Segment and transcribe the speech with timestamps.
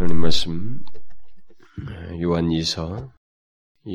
[0.00, 0.80] 하나님 말씀
[2.22, 3.12] 요한이서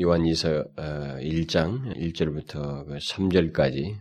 [0.00, 4.00] 요한이서 1장 어, 1절부터 3절까지 그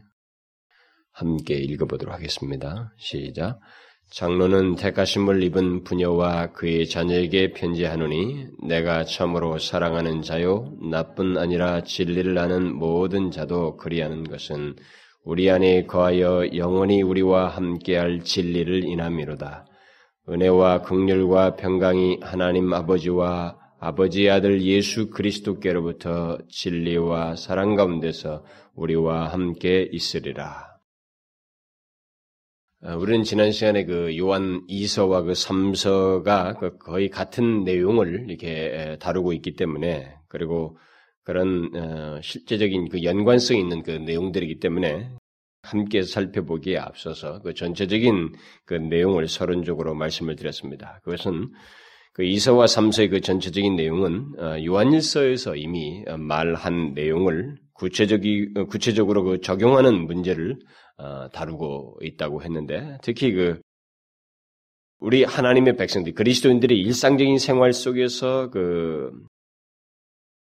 [1.14, 2.94] 함께 읽어보도록 하겠습니다.
[2.98, 3.60] 시작.
[4.12, 12.76] 장로는 택하심을 입은 부녀와 그의 자녀에게 편지하노니 내가 참으로 사랑하는 자요 나뿐 아니라 진리를 아는
[12.76, 14.76] 모든 자도 그리하는 것은
[15.24, 19.66] 우리 안에 거하여 영원히 우리와 함께할 진리를 인함이로다.
[20.28, 28.44] 은혜와 극률과 평강이 하나님 아버지와 아버지의 아들 예수 그리스도께로부터 진리와 사랑 가운데서
[28.74, 30.76] 우리와 함께 있으리라.
[32.82, 39.34] 아, 우리는 지난 시간에 그 요한 2서와 그 3서가 그 거의 같은 내용을 이렇게 다루고
[39.34, 40.78] 있기 때문에 그리고
[41.24, 45.10] 그런 어, 실제적인 그 연관성 있는 그 내용들이기 때문에
[45.66, 51.00] 함께 살펴보기에 앞서서 그 전체적인 그 내용을 서론적으로 말씀을 드렸습니다.
[51.04, 51.52] 그것은
[52.14, 59.42] 그 이서와 삼서의 그 전체적인 내용은 어, 요한일서에서 이미 말한 내용을 구체적이 어, 구체적으로 그
[59.42, 60.58] 적용하는 문제를
[60.98, 63.60] 어, 다루고 있다고 했는데 특히 그
[65.00, 69.12] 우리 하나님의 백성들 그리스도인들의 일상적인 생활 속에서 그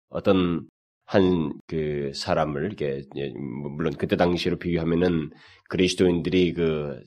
[0.09, 0.67] 어떤
[1.08, 3.30] 한 그 사람을 이렇게 예,
[3.61, 5.31] 뭐 물론 그때 당시로 비교하면은
[5.69, 7.02] 그리스도인들이 그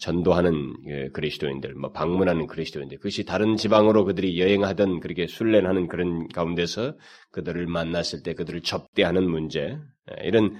[0.00, 6.96] 전도하는 그 그리스도인들, 뭐 방문하는 그리스도인들, 그것이 다른 지방으로 그들이 여행하던 그렇게 순례하는 그런 가운데서
[7.32, 9.76] 그들을 만났을 때 그들을 접대하는 문제,
[10.12, 10.56] 예, 이런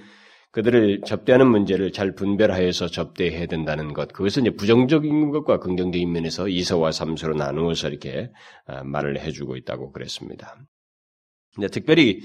[0.51, 6.91] 그들을 접대하는 문제를 잘 분별하여서 접대해야 된다는 것, 그것은 이제 부정적인 것과 긍정적인 면에서 이서와
[6.91, 8.31] 삼서로 나누어서 이렇게
[8.65, 10.57] 아, 말을 해주고 있다고 그랬습니다.
[11.71, 12.21] 특별히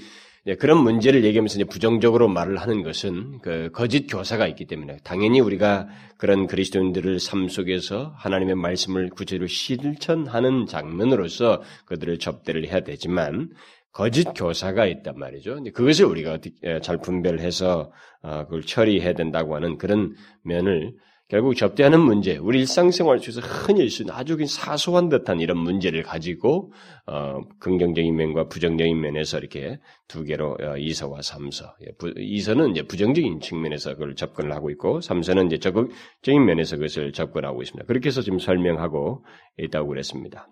[0.59, 5.87] 그런 문제를 얘기하면서 부정적으로 말을 하는 것은 그 거짓 교사가 있기 때문에 당연히 우리가
[6.17, 13.49] 그런 그리스도인들을 삶 속에서 하나님의 말씀을 구체로 실천하는 장면으로서 그들을 접대를 해야 되지만
[13.91, 15.63] 거짓 교사가 있단 말이죠.
[15.73, 16.37] 그것을 우리가
[16.83, 20.93] 잘 분별해서 어, 그걸 처리해야 된다고 하는 그런 면을
[21.27, 26.71] 결국 접대하는 문제, 우리 일상생활 속에서 흔히 있는 아주 사소한 듯한 이런 문제를 가지고
[27.07, 31.75] 어, 긍정적인 면과 부정적인 면에서 이렇게 두 개로 어, 이서와 삼서.
[31.81, 37.11] 예, 부, 이서는 이제 부정적인 측면에서 그걸 접근을 하고 있고 삼서는 이제 적극적인 면에서 그것을
[37.11, 37.87] 접근하고 있습니다.
[37.87, 39.25] 그렇게 해서 지금 설명하고
[39.57, 40.47] 있다고 그랬습니다.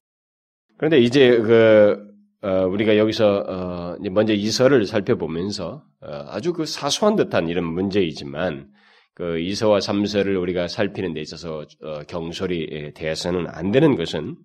[0.79, 7.47] 그런데 이제 그 어, 우리가 여기서 어, 먼저 이서를 살펴보면서 어, 아주 그 사소한 듯한
[7.47, 8.73] 이런 문제이지만
[9.15, 14.35] 그 이서와 삼서를 우리가 살피는 데 있어서 어, 경솔이 대해서는 안 되는 것은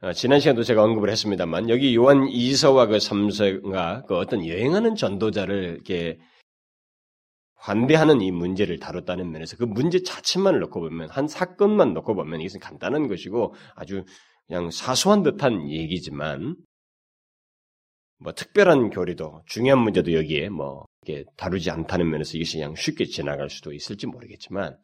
[0.00, 5.74] 어, 지난 시간도 제가 언급을 했습니다만 여기 요한 이서와 그 삼서가 그 어떤 여행하는 전도자를
[5.74, 6.18] 이렇게
[7.56, 12.60] 환대하는 이 문제를 다뤘다는 면에서 그 문제 자체만을 놓고 보면 한 사건만 놓고 보면 이것은
[12.60, 14.04] 간단한 것이고 아주
[14.46, 16.56] 그냥 사소한 듯한 얘기지만
[18.20, 20.86] 뭐 특별한 교리도 중요한 문제도 여기에 뭐
[21.36, 24.76] 다루지 않다는 면에서 이것이 그냥 쉽게 지나갈 수도 있을지 모르겠지만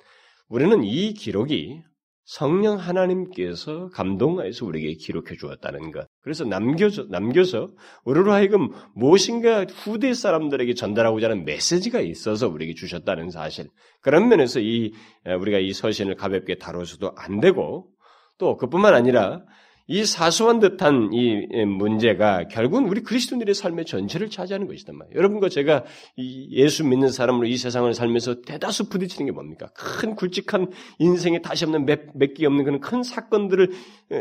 [0.49, 1.83] 우리는 이 기록이
[2.27, 6.06] 성령 하나님께서 감동하여서 우리에게 기록해 주었다는 것.
[6.23, 7.69] 그래서 남겨서, 남겨서
[8.05, 13.69] 우리로 하여금 무엇인가 후대 사람들에게 전달하고자 하는 메시지가 있어서 우리에게 주셨다는 사실.
[14.00, 14.93] 그런 면에서 이,
[15.39, 17.91] 우리가 이 서신을 가볍게 다뤄서도 안 되고
[18.39, 19.43] 또 그뿐만 아니라
[19.87, 25.17] 이 사소한 듯한 이 문제가 결국은 우리 그리스도인들의 삶의 전체를 차지하는 것이단 말이에요.
[25.17, 25.84] 여러분과 제가
[26.17, 29.69] 예수 믿는 사람으로 이 세상을 살면서 대다수 부딪히는 게 뭡니까?
[29.75, 33.73] 큰 굵직한 인생에 다시 없는 몇, 몇개 없는 그런 큰 사건들을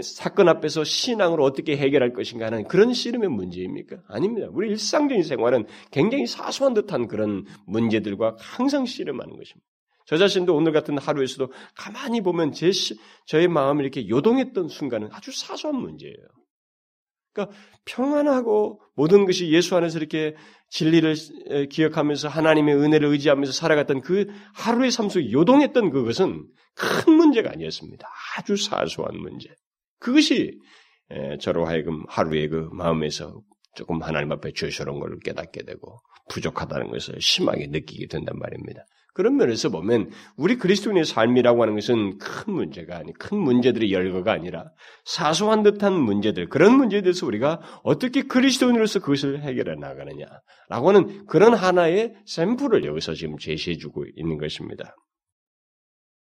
[0.02, 3.98] 사건 앞에서 신앙으로 어떻게 해결할 것인가 하는 그런 씨름의 문제입니까?
[4.10, 4.48] 아닙니다.
[4.52, 9.73] 우리 일상적인 생활은 굉장히 사소한 듯한 그런 문제들과 항상 씨름하는 것입니다.
[10.06, 15.32] 저 자신도 오늘 같은 하루에서도 가만히 보면 제 시, 저의 마음을 이렇게 요동했던 순간은 아주
[15.32, 16.16] 사소한 문제예요.
[17.34, 20.36] 그러니까 평안하고 모든 것이 예수 안에서 이렇게
[20.70, 28.08] 진리를 기억하면서 하나님의 은혜를 의지하면서 살아갔던 그 하루의 삶 속에 요동했던 그것은 큰 문제가 아니었습니다.
[28.38, 29.50] 아주 사소한 문제.
[30.00, 30.60] 그것이
[31.40, 33.42] 저로 하여금 하루의 그 마음에서
[33.76, 38.86] 조금 하나님 앞에 죄스러운 걸 깨닫게 되고 부족하다는 것을 심하게 느끼게 된단 말입니다.
[39.14, 44.72] 그런 면에서 보면 우리 그리스도인의 삶이라고 하는 것은 큰 문제가 아니 큰 문제들의 열거가 아니라
[45.06, 52.16] 사소한 듯한 문제들 그런 문제에 대해서 우리가 어떻게 그리스도인으로서 그것을 해결해 나가느냐라고 하는 그런 하나의
[52.26, 54.96] 샘플을 여기서 지금 제시해주고 있는 것입니다.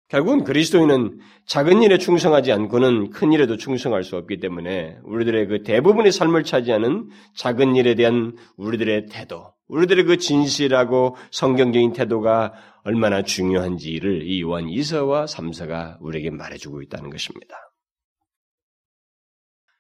[0.10, 6.12] 결국은 그리스도인은 작은 일에 충성하지 않고는 큰 일에도 충성할 수 없기 때문에 우리들의 그 대부분의
[6.12, 7.08] 삶을 차지하는
[7.38, 12.54] 작은 일에 대한 우리들의 태도, 우리들의 그 진실하고 성경적인 태도가
[12.84, 17.56] 얼마나 중요한지를 이 요한 2서와 3서가 우리에게 말해주고 있다는 것입니다.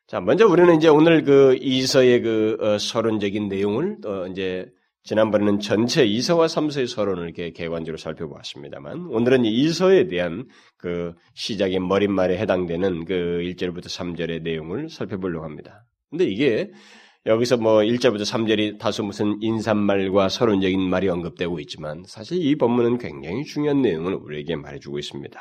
[0.08, 4.70] 자, 먼저 우리는 이제 오늘 그 이서의 그 어, 서론적인 내용을 어, 이제
[5.04, 10.48] 지난번에는 전체 이서와 삼서의 서론을 이렇게 개관적으로 살펴보았습니다만 오늘은 이서에 대한
[10.78, 15.86] 그 시작의 머릿말에 해당되는 그 1절부터 3절의 내용을 살펴보려고 합니다.
[16.10, 16.72] 근데 이게
[17.28, 23.44] 여기서 뭐 1절부터 3절이 다소 무슨 인사말과 서론적인 말이 언급되고 있지만 사실 이 본문은 굉장히
[23.44, 25.40] 중요한 내용을 우리에게 말해주고 있습니다.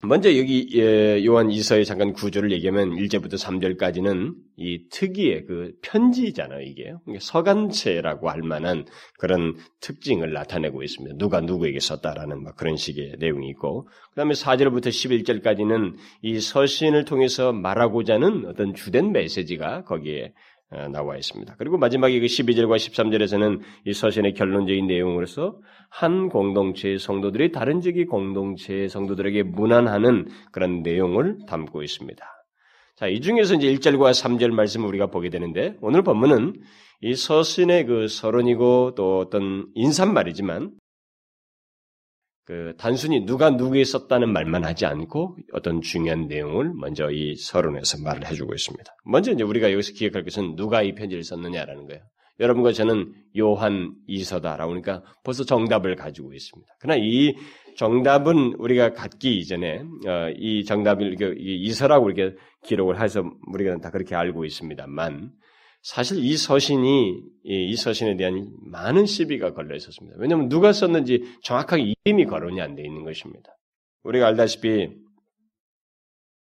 [0.00, 6.94] 먼저 여기 예, 요한 이서의 잠깐 구조를 얘기하면 1절부터 3절까지는 이 특이의 그 편지잖아요, 이게.
[7.18, 8.86] 서간체라고 할 만한
[9.18, 11.16] 그런 특징을 나타내고 있습니다.
[11.18, 17.52] 누가 누구에게 썼다라는 막 그런 식의 내용이 있고, 그 다음에 4절부터 11절까지는 이 서신을 통해서
[17.52, 20.32] 말하고자 하는 어떤 주된 메시지가 거기에 어,
[20.92, 21.54] 나와 있습니다.
[21.58, 28.88] 그리고 마지막에 그 12절과 13절에서는 이 서신의 결론적인 내용으로서 한 공동체의 성도들이 다른 지기 공동체의
[28.88, 32.24] 성도들에게 문안하는 그런 내용을 담고 있습니다.
[32.96, 36.60] 자, 이 중에서 이제 1절과 3절 말씀을 우리가 보게 되는데 오늘 본문은
[37.00, 40.72] 이 서신의 그 서론이고 또 어떤 인사말이지만
[42.48, 48.26] 그 단순히 누가 누구에 썼다는 말만 하지 않고 어떤 중요한 내용을 먼저 이 서론에서 말을
[48.26, 48.90] 해주고 있습니다.
[49.04, 52.00] 먼저 이제 우리가 여기서 기억할 것은 누가 이 편지를 썼느냐라는 거예요.
[52.40, 56.72] 여러분과 저는 요한 이서다라고 하니까 벌써 정답을 가지고 있습니다.
[56.80, 57.34] 그러나 이
[57.76, 62.34] 정답은 우리가 갖기 이전에 어, 이 정답을 이서라고 이렇게
[62.64, 65.32] 기록을 해서 우리가 다 그렇게 알고 있습니다만
[65.82, 70.16] 사실 이 서신이 이 서신에 대한 많은 시비가 걸려 있었습니다.
[70.18, 73.56] 왜냐하면 누가 썼는지 정확하게 이름이 거론이 안 돼 있는 것입니다.
[74.02, 74.90] 우리가 알다시피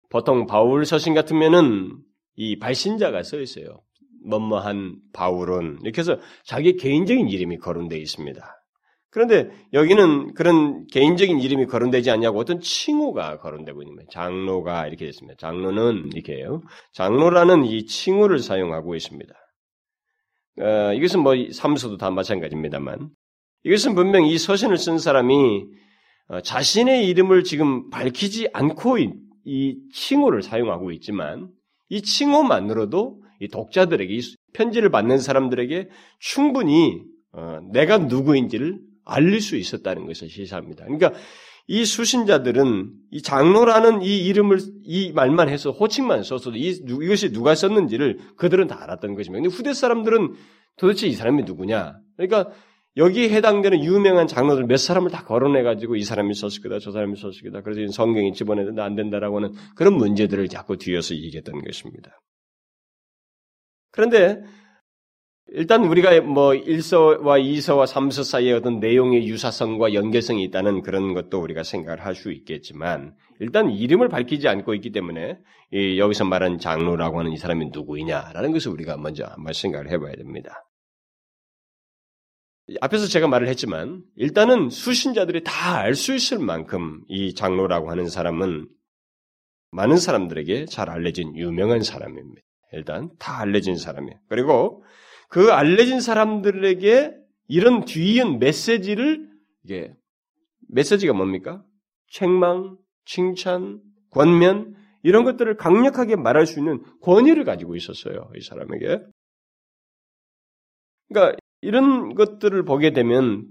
[0.10, 1.98] 보통 바울 서신 같으면은
[2.36, 3.82] 이 발신자가 써 있어요.
[4.26, 8.63] 뭐뭐한 바울은 이렇게 해서 자기 개인적인 이름이 거론되어 있습니다.
[9.14, 14.08] 그런데 여기는 그런 개인적인 이름이 거론되지 않냐고 어떤 칭호가 거론되고 있는 거예요.
[14.10, 15.38] 장로가 이렇게 됐습니다.
[15.40, 16.64] 장로는 이렇게 해요.
[16.94, 19.32] 장로라는 이 칭호를 사용하고 있습니다.
[20.62, 23.10] 어, 이것은 뭐 삼수도 다 마찬가지입니다만
[23.66, 25.64] 이것은 분명 이 서신을 쓴 사람이
[26.30, 29.12] 어, 자신의 이름을 지금 밝히지 않고 이,
[29.46, 31.50] 이 칭호를 사용하고 있지만
[31.90, 34.22] 이 칭호만으로도 이 독자들에게 이
[34.54, 35.90] 편지를 받는 사람들에게
[36.20, 40.86] 충분히 어, 내가 누구인지를 알릴 수 있었다는 것을 시사합니다.
[40.86, 41.14] 그러니까
[41.68, 48.20] 이 수신자들은 이 장로라는 이 이름을 이 말만 해서 호칭만 써서도 이, 이것이 누가 썼는지를
[48.36, 49.42] 그들은 다 알았던 것입니다.
[49.42, 50.34] 근데 후대 사람들은
[50.78, 51.98] 도대체 이 사람이 누구냐?
[52.18, 52.52] 그러니까
[52.96, 57.42] 여기에 해당되는 유명한 장로들 몇 사람을 다 거론해가지고 이 사람이 썼을 거다, 저 사람이 썼을
[57.46, 57.62] 거다.
[57.62, 62.22] 그래서 성경에 집어내도 안 된다라고 하는 그런 문제들을 자꾸 뒤에서 얘기했던 것입니다.
[63.92, 64.44] 그런데
[65.56, 71.62] 일단 우리가 뭐 1서와 2서와 3서 사이에 어떤 내용의 유사성과 연계성이 있다는 그런 것도 우리가
[71.62, 75.38] 생각을 할 수 있겠지만 일단 이름을 밝히지 않고 있기 때문에
[75.98, 80.66] 여기서 말한 장로라고 하는 이 사람이 누구이냐라는 것을 우리가 먼저 한번 생각을 해봐야 됩니다.
[82.82, 88.68] 앞에서 제가 말을 했지만 일단은 수신자들이 다 알 수 있을 만큼 이 장로라고 하는 사람은
[89.72, 92.42] 많은 사람들에게 잘 알려진 유명한 사람입니다.
[92.72, 94.18] 일단 다 알려진 사람이에요.
[94.30, 94.84] 그리고
[95.34, 99.28] 그 알려진 사람들에게 이런 뒤이은 메시지를
[99.64, 99.92] 이게
[100.70, 101.64] 메시지가 뭡니까?
[102.12, 103.82] 책망, 칭찬,
[104.12, 108.30] 권면 이런 것들을 강력하게 말할 수 있는 권위를 가지고 있었어요.
[108.36, 109.02] 이 사람에게.
[111.10, 113.48] 그러니까 이런 것들을 보게 되면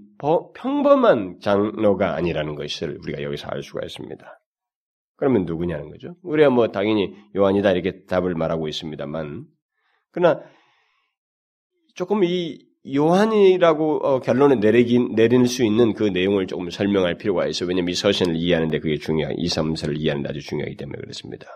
[0.55, 4.25] 평범한 장로가 아니라는 것을 우리가 여기서 알 수가 있습니다.
[5.17, 6.15] 그러면 누구냐는 거죠.
[6.21, 9.47] 우리가 뭐 당연히 요한이다 이렇게 답을 말하고 있습니다만,
[10.11, 10.41] 그러나
[11.93, 12.59] 조금 이
[12.93, 17.69] 요한이라고 어, 결론을 내리긴, 내릴 수 있는 그 내용을 조금 설명할 필요가 있어요.
[17.69, 21.47] 왜냐하면 이 서신을 이해하는데 그게 중요한, 이 삼서를 이해하는데 아주 중요하기 때문에 그렇습니다.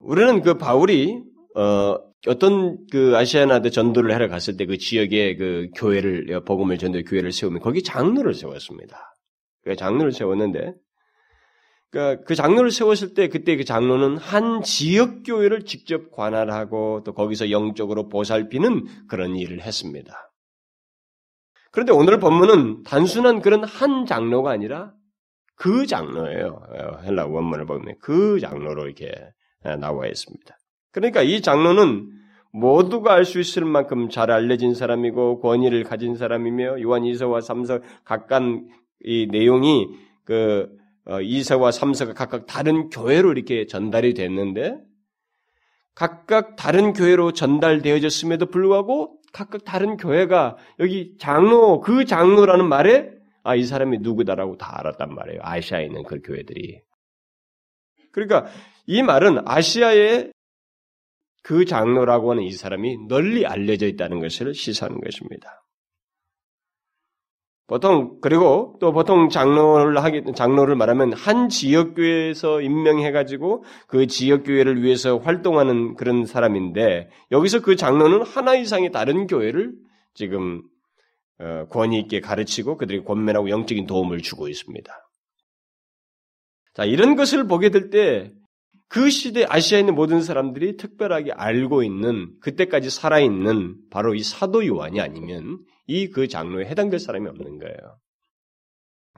[0.00, 1.22] 우리는 그 바울이,
[1.56, 1.96] 어,
[2.26, 7.60] 어떤 그 아시아나드 전도를 하러 갔을 때 그 지역에 그 교회를, 복음을 전도 교회를 세우면
[7.60, 9.16] 거기 장로를 세웠습니다.
[9.64, 10.74] 그 장로를 세웠는데
[11.92, 17.50] 그러니까 그 장로를 세웠을 때 그때 그 장로는 한 지역 교회를 직접 관할하고 또 거기서
[17.50, 20.32] 영적으로 보살피는 그런 일을 했습니다.
[21.70, 24.94] 그런데 오늘 본문은 단순한 그런 한 장로가 아니라
[25.54, 26.62] 그 장로예요.
[27.04, 29.12] 헬라 원문을 보면 그 장로로 이렇게
[29.78, 30.58] 나와 있습니다.
[30.92, 32.10] 그러니까 이 장로는
[32.52, 38.42] 모두가 알 수 있을 만큼 잘 알려진 사람이고 권위를 가진 사람이며 요한 2서와 3서 각각
[39.04, 39.88] 이 내용이
[40.24, 40.68] 그
[41.06, 44.78] 2서와 어, 3서가 각각 다른 교회로 이렇게 전달이 됐는데
[45.94, 53.64] 각각 다른 교회로 전달되어졌음에도 불구하고 각각 다른 교회가 여기 장로 그 장로라는 말에 아 이
[53.64, 55.40] 사람이 누구다라고 다 알았단 말이에요.
[55.42, 56.80] 아시아에 있는 그 교회들이.
[58.12, 58.46] 그러니까
[58.86, 60.32] 이 말은 아시아의
[61.42, 65.64] 그 장로라고 하는 이 사람이 널리 알려져 있다는 것을 시사하는 것입니다.
[67.72, 74.42] 보통 그리고 또 보통 장로를 하기 장로를 말하면 한 지역 교회에서 임명해 가지고 그 지역
[74.44, 79.72] 교회를 위해서 활동하는 그런 사람인데 여기서 그 장로는 하나 이상의 다른 교회를
[80.12, 80.62] 지금
[81.38, 84.92] 어, 권위 있게 가르치고 그들이 권면하고 영적인 도움을 주고 있습니다.
[86.74, 88.32] 자 이런 것을 보게 될 때
[88.92, 94.66] 그 시대 아시아에 있는 모든 사람들이 특별하게 알고 있는 그때까지 살아 있는 바로 이 사도
[94.66, 97.76] 요한이 아니면 이 그 장로에 해당될 사람이 없는 거예요.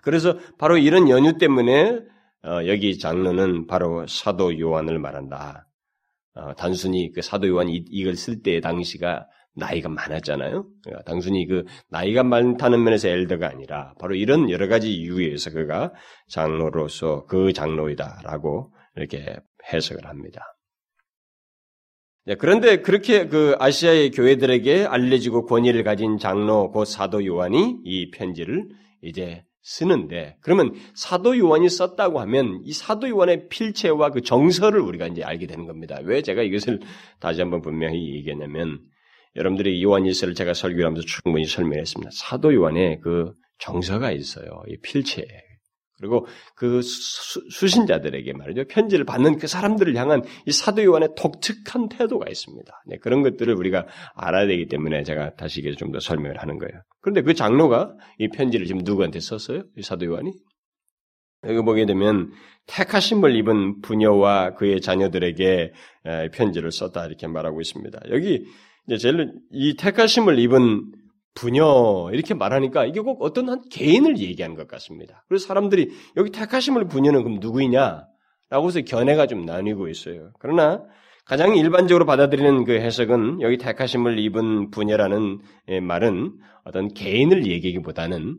[0.02, 2.02] 그래서 바로 이런 연유 때문에
[2.45, 5.66] 어, 여기 장로는 바로 사도 요한을 말한다.
[6.35, 9.26] 어, 단순히 그 사도 요한이 이걸 쓸 때 당시가
[9.57, 10.66] 나이가 많았잖아요.
[10.85, 15.93] 그러니까 단순히 그 나이가 많다는 면에서 엘더가 아니라 바로 이런 여러 가지 이유에서 그가
[16.28, 19.37] 장로로서 그 장로이다라고 이렇게
[19.73, 20.42] 해석을 합니다.
[22.26, 28.68] 네, 그런데 그렇게 그 아시아의 교회들에게 알려지고 권위를 가진 장로 곧 사도 요한이 이 편지를
[29.02, 35.23] 이제 쓰는데 그러면 사도 요한이 썼다고 하면 이 사도 요한의 필체와 그 정서를 우리가 이제
[35.23, 35.99] 알게 되는 겁니다.
[36.02, 36.80] 왜 제가 이것을
[37.21, 38.80] 다시 한번 분명히 얘기했냐면
[39.37, 42.11] 여러분들이 요한일서를 제가 설교하면서 충분히 설명했습니다.
[42.12, 44.62] 사도 요한의 그 정서가 있어요.
[44.68, 45.26] 이 필체.
[45.98, 48.64] 그리고 그 수, 신자들에게 말이죠.
[48.64, 52.72] 편지를 받는 그 사람들을 향한 이 사도 요한의 독특한 태도가 있습니다.
[52.86, 56.82] 네, 그런 것들을 우리가 알아야 되기 때문에 제가 다시 좀더 설명을 하는 거예요.
[57.00, 59.62] 그런데 그 장로가 이 편지를 지금 누구한테 썼어요?
[59.76, 60.32] 이 사도 요한이?
[61.46, 62.32] 여기 보게 되면
[62.66, 65.72] 택하심을 입은 부녀와 그의 자녀들에게
[66.32, 68.00] 편지를 썼다 이렇게 말하고 있습니다.
[68.10, 68.46] 여기
[68.86, 70.92] 이제 제일 이 택하심을 입은
[71.34, 75.24] 부녀 이렇게 말하니까 이게 꼭 어떤 한 개인을 얘기하는 것 같습니다.
[75.28, 78.06] 그래서 사람들이 여기 택하심을 부녀는 그럼 누구이냐?
[78.50, 80.30] 라고 해서 견해가 좀 나뉘고 있어요.
[80.38, 80.82] 그러나
[81.24, 88.38] 가장 일반적으로 받아들이는 그 해석은 여기 택하심을 입은 부녀라는 예, 말은 어떤 개인을 얘기하기보다는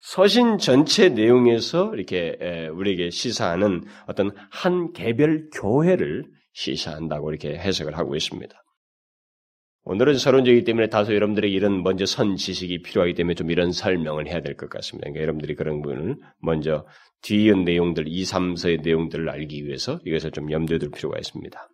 [0.00, 8.54] 서신 전체 내용에서 이렇게 우리에게 시사하는 어떤 한 개별 교회를 시사한다고 이렇게 해석을 하고 있습니다.
[9.88, 14.40] 오늘은 서론적이기 때문에 다소 여러분들에게 이런 먼저 선 지식이 필요하기 때문에 좀 이런 설명을 해야
[14.40, 15.04] 될 것 같습니다.
[15.04, 16.84] 그러니까 여러분들이 그런 부분을 먼저
[17.22, 21.68] 뒤의 내용들, 2, 3서의 내용들을 알기 위해서 이것을 좀 염두에 둘 필요가 있습니다.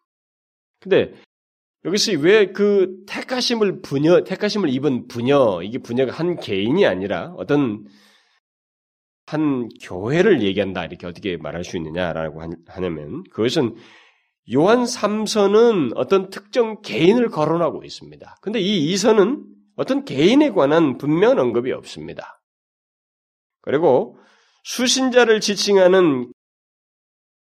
[0.81, 1.15] 근데
[1.87, 7.87] 여기서 왜 그 택하심을 부녀, 택하심을 입은 부녀, 이게 부녀가 한 개인이 아니라 어떤
[9.25, 13.75] 한 교회를 얘기한다, 이렇게 어떻게 말할 수 있느냐라고 하냐면 그것은
[14.53, 18.37] 요한 3서는 어떤 특정 개인을 거론하고 있습니다.
[18.41, 19.45] 근데 이 2서는
[19.77, 22.43] 어떤 개인에 관한 분명한 언급이 없습니다.
[23.61, 24.19] 그리고
[24.65, 26.33] 수신자를 지칭하는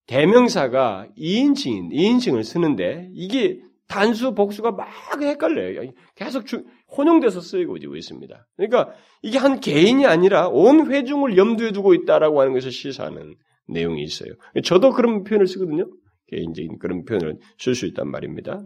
[0.06, 4.88] 대명사가 2인칭인, 2인칭을 쓰는데 이게 단수, 복수가 막
[5.20, 5.90] 헷갈려요.
[6.14, 6.64] 계속 주,
[6.96, 8.46] 혼용돼서 쓰이고 있습니다.
[8.56, 13.34] 그러니까 이게 한 개인이 아니라 온 회중을 염두에 두고 있다라고 하는 것을 시사하는
[13.66, 14.30] 내용이 있어요.
[14.62, 15.86] 저도 그런 표현을 쓰거든요.
[16.28, 18.64] 개인적인 그런 표현을 쓸 수 있단 말입니다.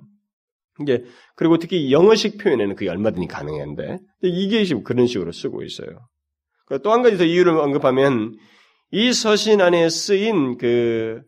[0.81, 6.09] 이게 그리고 특히 영어식 표현에는 그게 얼마든지 가능한데 이게 지금 그런 식으로 쓰고 있어요.
[6.83, 8.37] 또 한 가지 더 이유를 언급하면
[8.91, 11.23] 이 서신 안에 쓰인 그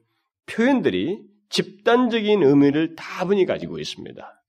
[0.47, 4.43] 표현들이 집단적인 의미를 다분히 가지고 있습니다.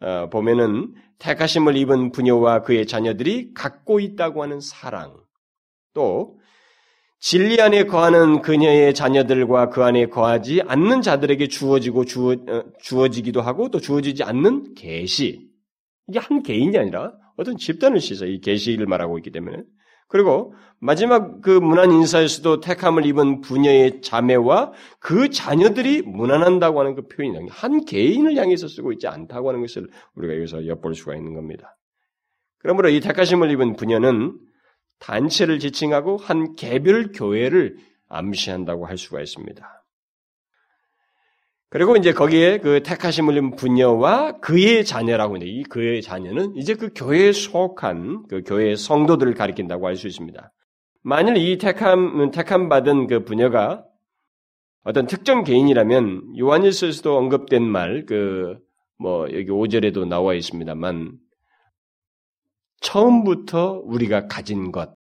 [0.00, 5.16] 어, 보면은 택하심을 입은 부녀와 그의 자녀들이 갖고 있다고 하는 사랑,
[5.94, 6.38] 또
[7.18, 13.70] 진리 안에 거하는 그녀의 자녀들과 그 안에 거하지 않는 자들에게 주어지고 주어, 어, 주어지기도 하고
[13.70, 15.48] 또 주어지지 않는 계시.
[16.08, 19.62] 이게 한 개인이 아니라 어떤 집단을 씻어 이 계시를 말하고 있기 때문에.
[20.08, 27.48] 그리고 마지막 그 문안 인사에서도 택함을 입은 부녀의 자매와 그 자녀들이 무난한다고 하는 그 표현이
[27.48, 31.76] 한 개인을 향해서 쓰고 있지 않다고 하는 것을 우리가 여기서 엿볼 수가 있는 겁니다.
[32.58, 34.38] 그러므로 이 택하심을 입은 부녀는
[35.04, 37.76] 단체를 지칭하고 한 개별 교회를
[38.08, 39.84] 암시한다고 할 수가 있습니다.
[41.68, 46.90] 그리고 이제 거기에 그 택하심을 입은 부녀와 그의 자녀라고 하는데 이 그의 자녀는 이제 그
[46.94, 50.52] 교회에 속한 그 교회의 성도들을 가리킨다고 할 수 있습니다.
[51.02, 53.84] 만일 이 택함 택함 받은 그 부녀가
[54.84, 58.64] 어떤 특정 개인이라면 요한일서에서도 언급된 말 그
[58.98, 61.12] 뭐 여기 5절에도 나와 있습니다만
[62.84, 64.94] 처음부터 우리가 가진 것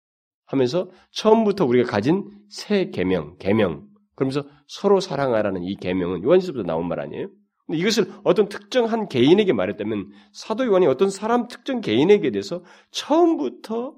[0.45, 3.88] 하면서 처음부터 우리가 가진 새 계명, 계명.
[4.15, 7.29] 그러면서 서로 사랑하라는 이 계명은 요한일서부터 나온 말 아니에요?
[7.65, 13.95] 근데 이것을 어떤 특정한 개인에게 말했다면 사도 요한이 어떤 사람 특정 개인에게 대해서 처음부터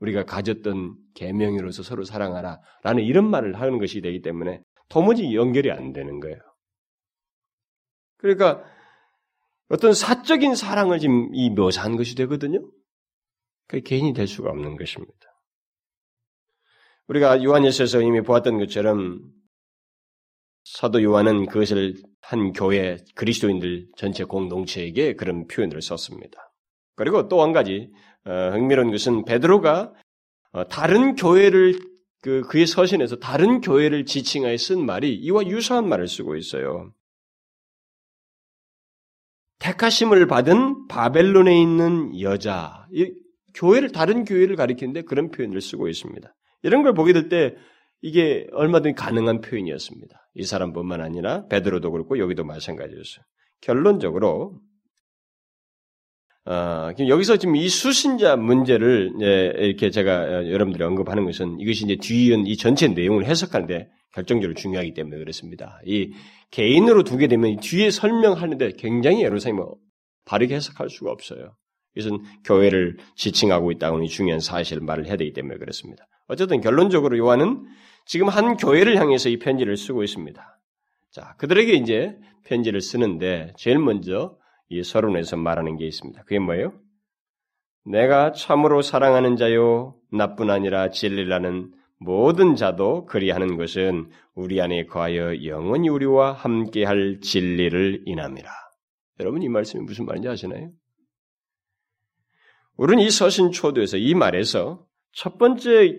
[0.00, 6.20] 우리가 가졌던 계명으로서 서로 사랑하라라는 이런 말을 하는 것이 되기 때문에 도무지 연결이 안 되는
[6.20, 6.36] 거예요.
[8.18, 8.62] 그러니까
[9.68, 12.60] 어떤 사적인 사랑을 지금 이 묘사한 것이 되거든요.
[13.68, 15.14] 그 개인이 될 수가 없는 것입니다.
[17.08, 19.20] 우리가 요한일서에서 이미 보았던 것처럼
[20.64, 26.52] 사도 요한은 그것을 한 교회 그리스도인들 전체 공동체에게 그런 표현을 썼습니다.
[26.96, 27.90] 그리고 또 한 가지
[28.24, 29.92] 어, 흥미로운 것은 베드로가
[30.52, 31.78] 어, 다른 교회를
[32.22, 36.92] 그 그의 서신에서 다른 교회를 지칭하여 쓴 말이 이와 유사한 말을 쓰고 있어요.
[39.60, 43.12] 택하심을 받은 바벨론에 있는 여자, 이
[43.56, 46.32] 교회를 다른 교회를 가리키는데 그런 표현을 쓰고 있습니다.
[46.62, 47.54] 이런 걸 보게 될 때
[48.02, 50.30] 이게 얼마든지 가능한 표현이었습니다.
[50.34, 53.24] 이 사람뿐만 아니라 베드로도 그렇고 여기도 마찬가지였어요.
[53.60, 54.60] 결론적으로
[56.44, 62.46] 어, 여기서 지금 이 수신자 문제를 이렇게 제가 어, 여러분들이 언급하는 것은 이것이 이제 뒤이은
[62.46, 65.80] 이 전체 내용을 해석하는데 결정적으로 중요하기 때문에 그렇습니다.
[65.84, 66.12] 이
[66.52, 69.64] 개인으로 두게 되면 뒤에 설명하는데 굉장히 예루살렘을
[70.26, 71.56] 바르게 해석할 수가 없어요.
[71.96, 76.06] 이것은 교회를 지칭하고 있다는 중요한 사실을 말을 해야 되기 때문에 그렇습니다.
[76.28, 77.66] 어쨌든 결론적으로 요한은
[78.04, 80.60] 지금 한 교회를 향해서 이 편지를 쓰고 있습니다.
[81.10, 84.36] 자, 그들에게 이제 편지를 쓰는데 제일 먼저
[84.68, 86.22] 이 서론에서 말하는 게 있습니다.
[86.22, 86.72] 그게 뭐예요?
[87.84, 95.88] 내가 참으로 사랑하는 자요 나뿐 아니라 진리라는 모든 자도 그리하는 것은 우리 안에 거하여 영원히
[95.88, 98.50] 우리와 함께할 진리를 인함이라.
[99.20, 100.70] 여러분 이 말씀이 무슨 말인지 아시나요?
[102.76, 105.98] 우리는 이 서신 초도에서 이 말에서 첫 번째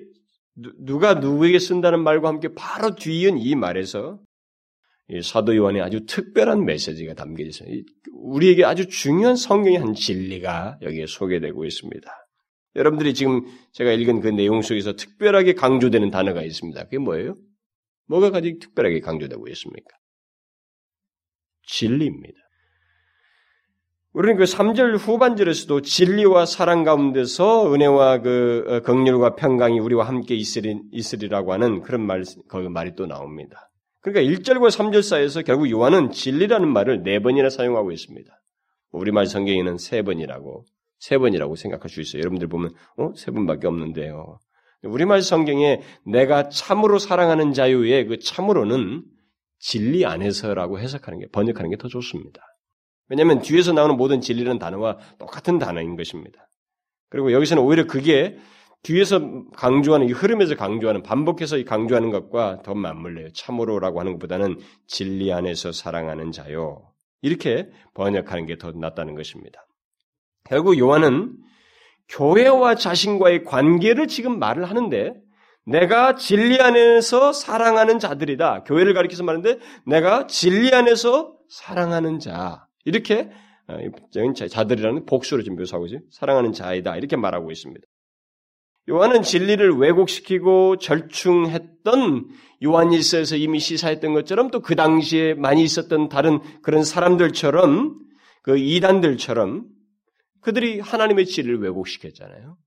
[0.79, 4.19] 누가 누구에게 쓴다는 말과 함께 바로 뒤이은 이 말에서
[5.23, 7.69] 사도 요한의 아주 특별한 메시지가 담겨 있어요.
[8.11, 12.11] 우리에게 아주 중요한 성경의 한 진리가 여기에 소개되고 있습니다.
[12.75, 16.83] 여러분들이 지금 제가 읽은 그 내용 속에서 특별하게 강조되는 단어가 있습니다.
[16.83, 17.35] 그게 뭐예요?
[18.07, 19.89] 뭐가 가장 특별하게 강조되고 있습니까?
[21.63, 22.37] 진리입니다.
[24.17, 30.81] 우리는 그 3절 후반절에서도 진리와 사랑 가운데서 은혜와 그 어, 긍휼과 평강이 우리와 함께 있으리,
[30.91, 33.69] 있으리 라고 하는 그런 말, 그 말이 또 나옵니다.
[34.01, 38.27] 그러니까 1절과 3절 사이에서 결국 요한은 진리라는 말을 네 번이나 사용하고 있습니다.
[38.89, 40.65] 우리말 성경에는 세 번이라고,
[40.97, 42.21] 세 번이라고 생각할 수 있어요.
[42.21, 43.11] 여러분들 보면, 어?
[43.15, 44.39] 세 번밖에 없는데요.
[44.81, 49.03] 우리말 성경에 내가 참으로 사랑하는 자유의 그 참으로는
[49.59, 52.41] 진리 안에서라고 해석하는 게, 번역하는 게 더 좋습니다.
[53.09, 56.47] 왜냐하면 뒤에서 나오는 모든 진리라는 단어와 똑같은 단어인 것입니다.
[57.09, 58.37] 그리고 여기서는 오히려 그게
[58.83, 63.31] 뒤에서 강조하는 이 흐름에서 강조하는 반복해서 강조하는 것과 더 맞물려요.
[63.33, 66.91] 참으로라고 하는 것보다는 진리 안에서 사랑하는 자요.
[67.21, 69.65] 이렇게 번역하는 게 더 낫다는 것입니다.
[70.45, 71.35] 결국 요한은
[72.09, 75.13] 교회와 자신과의 관계를 지금 말을 하는데
[75.65, 78.63] 내가 진리 안에서 사랑하는 자들이다.
[78.63, 82.66] 교회를 가리켜서 말하는데 내가 진리 안에서 사랑하는 자.
[82.85, 83.29] 이렇게
[83.67, 83.77] 어,
[84.33, 85.99] 자들이라는 복수로 지금 묘사하고 있어요.
[86.11, 86.95] 사랑하는 자이다.
[86.97, 87.85] 이렇게 말하고 있습니다.
[88.89, 92.29] 요한은 진리를 왜곡시키고 절충했던
[92.63, 97.99] 요한일서에서 이미 시사했던 것처럼 또 그 당시에 많이 있었던 다른 그런 사람들처럼
[98.43, 99.65] 그 이단들처럼
[100.41, 102.57] 그들이 하나님의 진리를 왜곡시켰잖아요.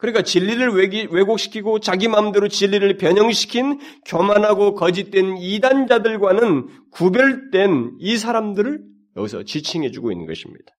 [0.00, 0.70] 그러니까 진리를
[1.10, 8.80] 왜곡시키고 자기 마음대로 진리를 변형시킨 교만하고 거짓된 이단자들과는 구별된 이 사람들을
[9.16, 10.72] 여기서 지칭해주고 있는 것입니다.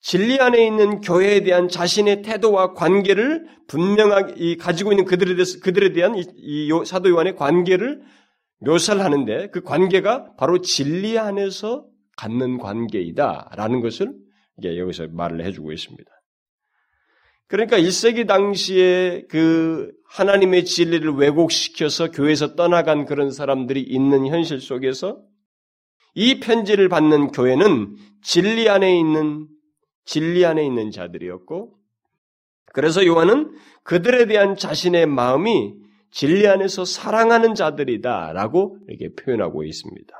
[0.00, 6.14] 진리 안에 있는 교회에 대한 자신의 태도와 관계를 분명하게 가지고 있는 그들에 대해서 그들에 대한
[6.14, 8.02] 이, 이 사도 요한의 관계를
[8.60, 11.86] 묘사를 하는데 그 관계가 바로 진리 안에서
[12.16, 14.14] 갖는 관계이다라는 것을
[14.62, 16.13] 여기서 말을 해주고 있습니다.
[17.54, 25.22] 그러니까 1세기 당시에 그 하나님의 진리를 왜곡시켜서 교회에서 떠나간 그런 사람들이 있는 현실 속에서
[26.16, 29.46] 이 편지를 받는 교회는 진리 안에 있는
[30.04, 31.76] 진리 안에 있는 자들이었고
[32.72, 33.52] 그래서 요한은
[33.84, 35.74] 그들에 대한 자신의 마음이
[36.10, 40.12] 진리 안에서 사랑하는 자들이다라고 이렇게 표현하고 있습니다.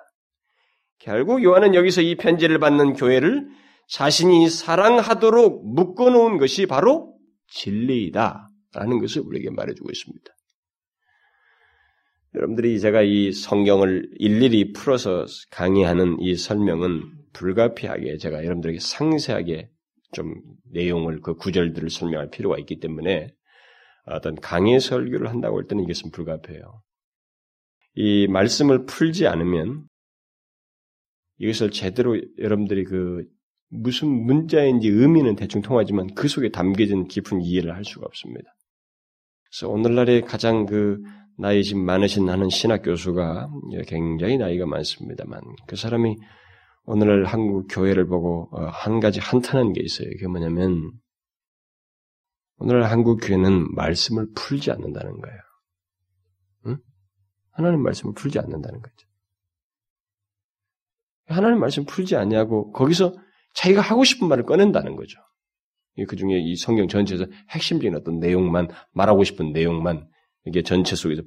[1.00, 3.48] 결국 요한은 여기서 이 편지를 받는 교회를
[3.88, 7.13] 자신이 사랑하도록 묶어놓은 것이 바로
[7.54, 10.34] 진리이다 라는 것을 우리에게 말해주고 있습니다.
[12.34, 19.70] 여러분들이 제가 이 성경을 일일이 풀어서 강의하는 이 설명은 불가피하게 제가 여러분들에게 상세하게
[20.12, 20.34] 좀
[20.72, 23.32] 내용을 그 구절들을 설명할 필요가 있기 때문에
[24.06, 26.82] 어떤 강의 설교를 한다고 할 때는 이것은 불가피해요.
[27.94, 29.84] 이 말씀을 풀지 않으면
[31.38, 33.24] 이것을 제대로 여러분들이 그
[33.74, 38.54] 무슨 문자인지 의미는 대충 통하지만 그 속에 담겨진 깊은 이해를 할 수가 없습니다.
[39.50, 41.02] 그래서 오늘날에 가장 그
[41.36, 43.48] 나이 집 많으신 하는 신학 교수가
[43.86, 46.16] 굉장히 나이가 많습니다만 그 사람이
[46.84, 50.08] 오늘날 한국 교회를 보고 어, 한 가지 한탄한 게 있어요.
[50.10, 50.92] 그게 뭐냐면
[52.58, 55.38] 오늘날 한국 교회는 말씀을 풀지 않는다는 거예요.
[56.66, 56.76] 응?
[57.50, 59.08] 하나님 말씀을 풀지 않는다는 거죠.
[61.26, 63.14] 하나님 말씀 풀지 않냐고 거기서
[63.54, 65.18] 자기가 하고 싶은 말을 꺼낸다는 거죠.
[66.08, 70.08] 그 중에 이 성경 전체에서 핵심적인 어떤 내용만 말하고 싶은 내용만
[70.46, 71.22] 이게 전체 속에서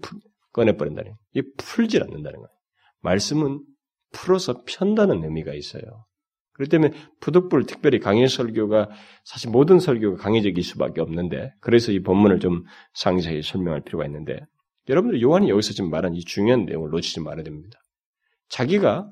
[0.53, 2.49] 꺼내버린다는 이게 풀지 않는다는 거예요.
[3.01, 3.63] 말씀은
[4.11, 5.81] 풀어서 편다는 의미가 있어요.
[6.53, 8.89] 그렇기 때문에 부득불 특별히 강의 설교가
[9.23, 12.63] 사실 모든 설교가 강의적일 수밖에 없는데 그래서 이 본문을 좀
[12.93, 14.39] 상세히 설명할 필요가 있는데
[14.89, 17.79] 여러분들 요한이 여기서 지금 말한 이 중요한 내용을 놓치지 말아야 됩니다.
[18.49, 19.07] 자기가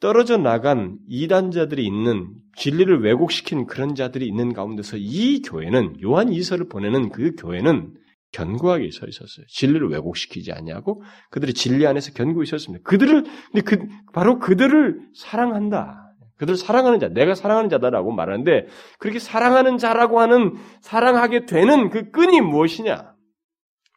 [0.00, 7.10] 떨어져 나간 이단자들이 있는 진리를 왜곡시킨 그런 자들이 있는 가운데서 이 교회는 요한 이서를 보내는
[7.10, 7.94] 그 교회는
[8.32, 9.46] 견고하게 서 있었어요.
[9.48, 12.82] 진리를 왜곡시키지 않냐고 그들이 진리 안에서 견고히 있었습니다.
[12.84, 16.06] 그들을 근데 그 바로 그들을 사랑한다.
[16.36, 18.66] 그들을 사랑하는 자, 내가 사랑하는 자다라고 말하는데
[18.98, 23.14] 그렇게 사랑하는 자라고 하는 사랑하게 되는 그 끈이 무엇이냐?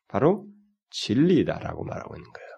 [0.09, 0.45] 바로
[0.89, 2.52] 진리다라고 말하고 있는 거예요.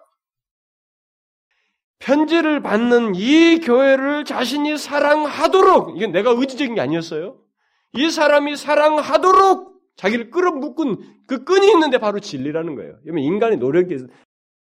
[1.98, 7.38] 편지를 받는 이 교회를 자신이 사랑하도록 이게 내가 의지적인 게 아니었어요.
[7.94, 12.98] 이 사람이 사랑하도록 자기를 끌어묶은 그 끈이 있는데 바로 진리라는 거예요.
[13.02, 13.96] 그러면 인간의 노력이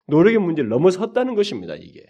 [0.06, 1.74] 노력의 문제를 넘어섰다는 것입니다.
[1.74, 2.04] 이게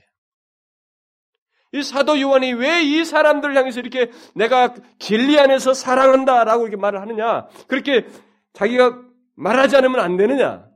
[1.74, 7.48] 이 사도 요한이 왜 이 사람들을 향해서 이렇게 내가 진리 안에서 사랑한다라고 이렇게 말을 하느냐?
[7.68, 8.06] 그렇게
[8.52, 9.00] 자기가
[9.36, 10.66] 말하지 않으면 안 되느냐?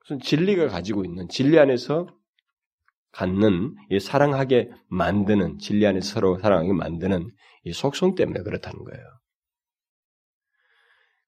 [0.00, 2.08] 무슨 진리가 가지고 있는 진리 안에서
[3.16, 7.30] 갖는 이 사랑하게 만드는 진리 안에서 서로 사랑하게 만드는
[7.64, 9.04] 이 속성 때문에 그렇다는 거예요.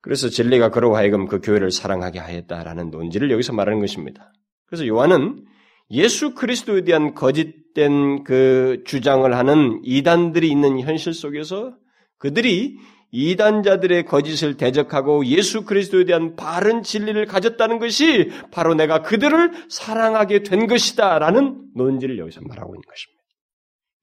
[0.03, 4.33] 그래서 진리가 그로 하여금 그 교회를 사랑하게 하였다라는 논지를 여기서 말하는 것입니다.
[4.67, 5.47] 그래서 요한은
[5.91, 11.75] 예수 그리스도에 대한 거짓된 그 주장을 하는 이단들이 있는 현실 속에서
[12.19, 12.77] 그들이
[13.11, 20.67] 이단자들의 거짓을 대적하고 예수 그리스도에 대한 바른 진리를 가졌다는 것이 바로 내가 그들을 사랑하게 된
[20.67, 23.19] 것이다 라는 논지를 여기서 말하고 있는 것입니다.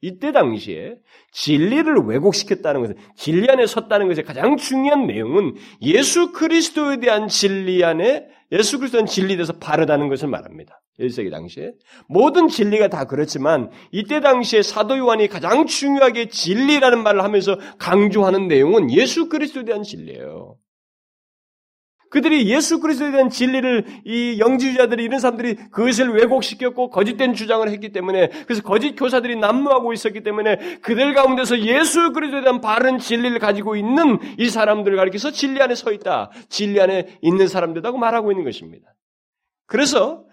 [0.01, 0.95] 이때 당시에
[1.31, 8.25] 진리를 왜곡시켰다는 것은 진리 안에 섰다는 것의 가장 중요한 내용은 예수 그리스도에 대한 진리 안에
[8.51, 10.81] 예수 그리스도는 진리에 대해서 바르다는 것을 말합니다.
[10.99, 11.73] 1세기 당시에
[12.07, 18.91] 모든 진리가 다 그렇지만 이때 당시에 사도 요한이 가장 중요하게 진리라는 말을 하면서 강조하는 내용은
[18.91, 20.57] 예수 그리스도에 대한 진리예요.
[22.11, 28.29] 그들이 예수 그리스도에 대한 진리를 이 영지주자들이 이런 사람들이 그것을 왜곡시켰고 거짓된 주장을 했기 때문에
[28.45, 34.19] 그래서 거짓 교사들이 난무하고 있었기 때문에 그들 가운데서 예수 그리스도에 대한 바른 진리를 가지고 있는
[34.39, 36.31] 이 사람들을 가리켜서 진리 안에 서 있다.
[36.47, 38.93] 진리 안에 있는 사람들이라고 말하고 있는 것입니다.
[39.65, 40.24] 그래서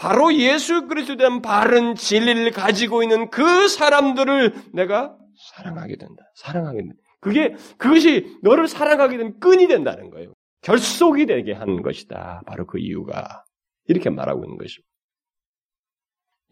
[0.00, 5.14] 바로 예수 그리스도에 대한 바른 진리를 가지고 있는 그 사람들을 내가
[5.52, 6.22] 사랑하게 된다.
[6.36, 6.94] 사랑하게 된다.
[7.20, 10.32] 그게 그것이 너를 사랑하게 된 끈이 된다는 거예요.
[10.62, 12.40] 결속이 되게 하는 것이다.
[12.46, 13.44] 바로 그 이유가
[13.88, 14.88] 이렇게 말하고 있는 것입니다.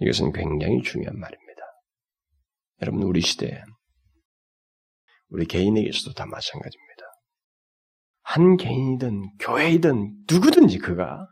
[0.02, 1.62] 이것은 굉장히 중요한 말입니다.
[2.82, 3.62] 여러분 우리 시대에
[5.30, 7.02] 우리 개인에게서도 다 마찬가지입니다.
[8.24, 11.26] 한 개인이든 교회이든 누구든지 그가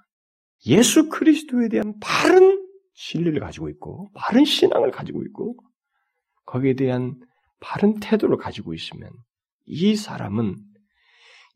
[0.67, 5.57] 예수 그리스도에 대한 바른 진리를 가지고 있고 바른 신앙을 가지고 있고
[6.45, 7.21] 거기에 대한
[7.61, 9.11] 바른 태도를 가지고 있으면
[9.67, 10.57] 이 사람은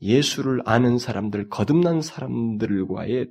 [0.03, 3.29] 예수를 아는 사람들, 거듭난 사람들과의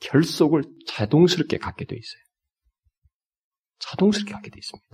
[0.00, 2.22] 결속을 자동스럽게 갖게 돼 있어요.
[3.80, 4.88] 자동스럽게 갖게 돼 있습니다.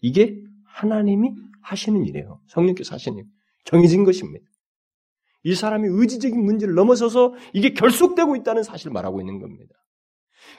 [0.00, 0.36] 이게
[0.66, 1.30] 하나님이
[1.62, 2.40] 하시는 일이에요.
[2.48, 3.24] 성령께서 하시는 일.
[3.64, 4.46] 정해진 것입니다.
[5.44, 9.74] 이 사람이 의지적인 문제를 넘어서서 이게 결속되고 있다는 사실을 말하고 있는 겁니다.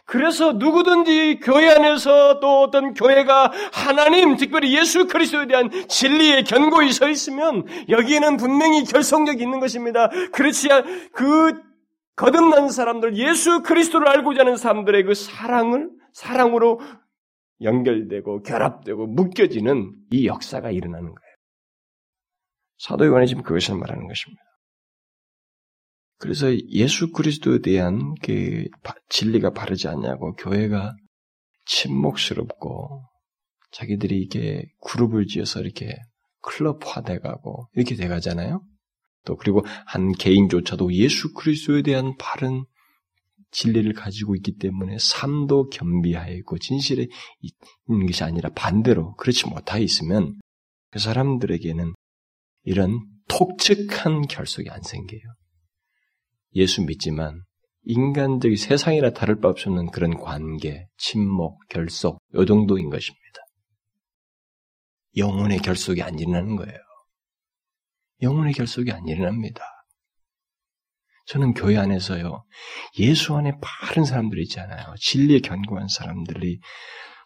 [0.05, 7.09] 그래서 누구든지 교회 안에서 또 어떤 교회가 하나님, 특별히 예수 그리스도에 대한 진리에 견고히 서
[7.09, 10.09] 있으면 여기에는 분명히 결속력이 있는 것입니다.
[10.31, 10.69] 그렇지
[11.11, 11.59] 그
[12.15, 16.79] 거듭난 사람들, 예수 그리스도를 알고자 하는 사람들의 그 사랑을 사랑으로
[17.61, 21.35] 연결되고 결합되고 묶여지는 이 역사가 일어나는 거예요.
[22.77, 24.41] 사도 요한이 지금 그것을 말하는 것입니다.
[26.25, 28.65] 그래서 예수 그리스도에 대한 그
[29.09, 30.95] 진리가 바르지 않냐고 교회가
[31.67, 33.03] 침묵스럽고
[33.71, 35.95] 자기들이 이게 그룹을 지어서 이렇게
[36.41, 38.63] 클럽화 돼가고 이렇게 돼가잖아요.
[39.25, 42.65] 또 그리고 한 개인조차도 예수 그리스도에 대한 바른
[43.51, 47.05] 진리를 가지고 있기 때문에 삶도 겸비하여 있고 진실에
[47.87, 50.33] 있는 것이 아니라 반대로 그렇지 못하여 있으면
[50.89, 51.93] 그 사람들에게는
[52.63, 55.21] 이런 독특한 결속이 안 생겨요.
[56.55, 57.43] 예수 믿지만
[57.83, 63.23] 인간적인 세상이나 다를 바 없는 그런 관계, 침묵, 결속, 요 정도인 것입니다.
[65.17, 66.77] 영혼의 결속이 안 일어나는 거예요.
[68.21, 69.63] 영혼의 결속이 안 일어납니다.
[71.27, 72.45] 저는 교회 안에서요,
[72.99, 74.93] 예수 안에 바른 사람들이 있잖아요.
[74.99, 76.59] 진리에 견고한 사람들이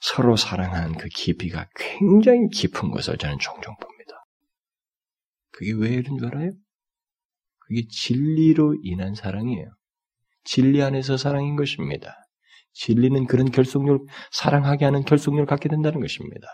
[0.01, 4.25] 서로 사랑하는 그 깊이가 굉장히 깊은 것을 저는 종종 봅니다.
[5.51, 6.51] 그게 왜 이런 줄 알아요?
[7.69, 9.69] 그게 진리로 인한 사랑이에요.
[10.43, 12.15] 진리 안에서 사랑인 것입니다.
[12.73, 16.47] 진리는 그런 결속력, 사랑하게 하는 결속력을 갖게 된다는 것입니다.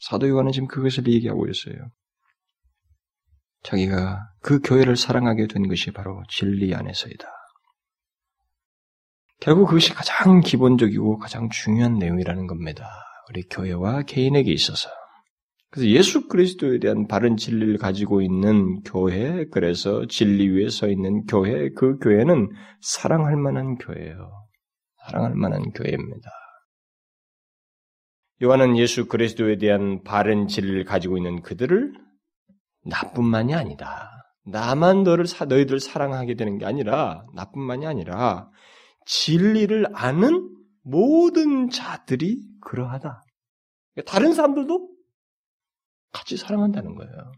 [0.00, 1.90] 사도 요한은 지금 그것을 얘기하고 있어요.
[3.62, 7.26] 자기가 그 교회를 사랑하게 된 것이 바로 진리 안에서이다.
[9.40, 12.88] 결국 그것이 가장 기본적이고 가장 중요한 내용이라는 겁니다.
[13.28, 14.88] 우리 교회와 개인에게 있어서.
[15.70, 21.70] 그래서 예수 그리스도에 대한 바른 진리를 가지고 있는 교회, 그래서 진리 위에 서 있는 교회,
[21.70, 22.50] 그 교회는
[22.80, 24.46] 사랑할 만한 교회예요.
[25.04, 26.30] 사랑할 만한 교회입니다.
[28.42, 31.92] 요한은 예수 그리스도에 대한 바른 진리를 가지고 있는 그들을
[32.86, 34.10] 나뿐만이 아니다.
[34.46, 38.48] 나만 너를 사, 너희들 사랑하게 되는 게 아니라 나뿐만이 아니라
[39.04, 43.22] 진리를 아는 모든 자들이 그러하다.
[44.06, 44.97] 다른 사람들도
[46.18, 47.32] 같이 사랑한다는 거예요.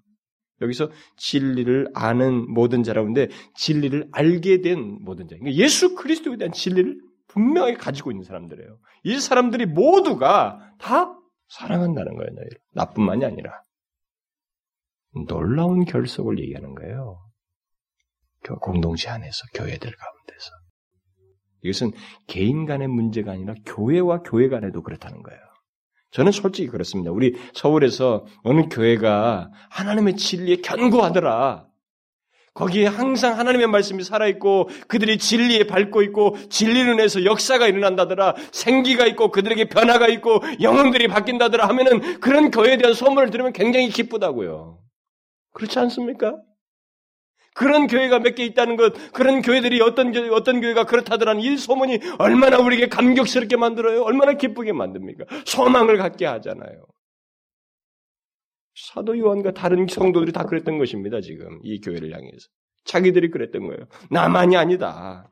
[0.62, 5.36] 여기서 진리를 아는 모든 자라고 하는데 진리를 알게 된 모든 자.
[5.36, 8.78] 그러니까 예수 그리스도에 대한 진리를 분명히 가지고 있는 사람들이에요.
[9.04, 11.16] 이 사람들이 모두가 다
[11.48, 12.58] 사랑한다는 거예요, 너희를.
[12.72, 13.62] 나뿐만이 아니라.
[15.26, 17.20] 놀라운 결속을 얘기하는 거예요.
[18.60, 20.50] 공동체 안에서, 교회들 가운데서.
[21.62, 21.92] 이것은
[22.26, 25.40] 개인 간의 문제가 아니라 교회와 교회 간에도 그렇다는 거예요.
[26.10, 27.10] 저는 솔직히 그렇습니다.
[27.10, 31.66] 우리 서울에서 어느 교회가 하나님의 진리에 견고하더라.
[32.52, 39.30] 거기에 항상 하나님의 말씀이 살아있고 그들이 진리에 밟고 있고 진리를 내서 역사가 일어난다더라 생기가 있고
[39.30, 44.80] 그들에게 변화가 있고 영혼들이 바뀐다더라 하면은 그런 교회에 대한 소문을 들으면 굉장히 기쁘다고요.
[45.52, 46.36] 그렇지 않습니까?
[47.54, 52.58] 그런 교회가 몇 개 있다는 것, 그런 교회들이 어떤, 어떤 교회가 그렇다더라는 이 소문이 얼마나
[52.58, 54.02] 우리에게 감격스럽게 만들어요?
[54.02, 55.24] 얼마나 기쁘게 만듭니까?
[55.46, 56.86] 소망을 갖게 하잖아요.
[58.92, 61.58] 사도 요한과 다른 성도들이 다 그랬던 것입니다, 지금.
[61.62, 62.48] 이 교회를 향해서.
[62.84, 63.86] 자기들이 그랬던 거예요.
[64.10, 65.30] 나만이 아니다.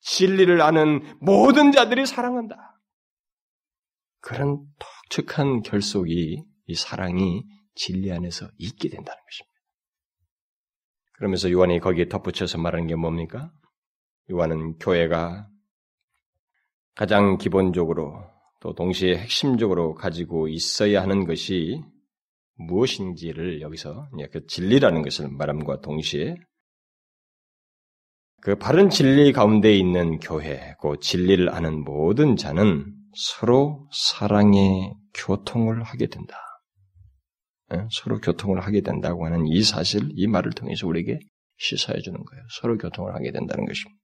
[0.00, 2.80] 진리를 아는 모든 자들이 사랑한다.
[4.20, 7.44] 그런 독특한 결속이, 이 사랑이
[7.74, 9.51] 진리 안에서 있게 된다는 것입니다.
[11.22, 13.52] 그러면서 요한이 거기에 덧붙여서 말하는 게 뭡니까?
[14.28, 15.46] 요한은 교회가
[16.96, 18.24] 가장 기본적으로
[18.58, 21.80] 또 동시에 핵심적으로 가지고 있어야 하는 것이
[22.54, 26.34] 무엇인지를 여기서 그 진리라는 것을 말함과 동시에
[28.40, 36.08] 그 바른 진리 가운데 있는 교회, 그 진리를 아는 모든 자는 서로 사랑의 교통을 하게
[36.08, 36.51] 된다.
[37.74, 37.86] 예?
[37.90, 41.18] 서로 교통을 하게 된다고 하는 이 사실, 이 말을 통해서 우리에게
[41.58, 42.42] 시사해 주는 거예요.
[42.50, 44.00] 서로 교통을 하게 된다는 것입니다.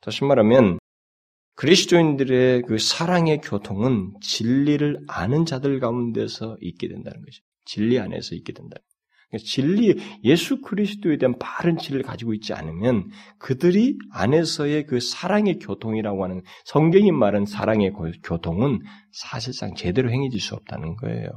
[0.00, 0.78] 다시 말하면
[1.54, 7.44] 그리스도인들의 그 사랑의 교통은 진리를 아는 자들 가운데서 있게 된다는 것이죠.
[7.64, 8.76] 진리 안에서 있게 된다.
[9.28, 16.24] 그러니까 진리, 예수 그리스도에 대한 바른 진리를 가지고 있지 않으면 그들이 안에서의 그 사랑의 교통이라고
[16.24, 18.80] 하는 성경이 말한 사랑의 교통은
[19.12, 21.28] 사실상 제대로 행해질 수 없다는 거예요.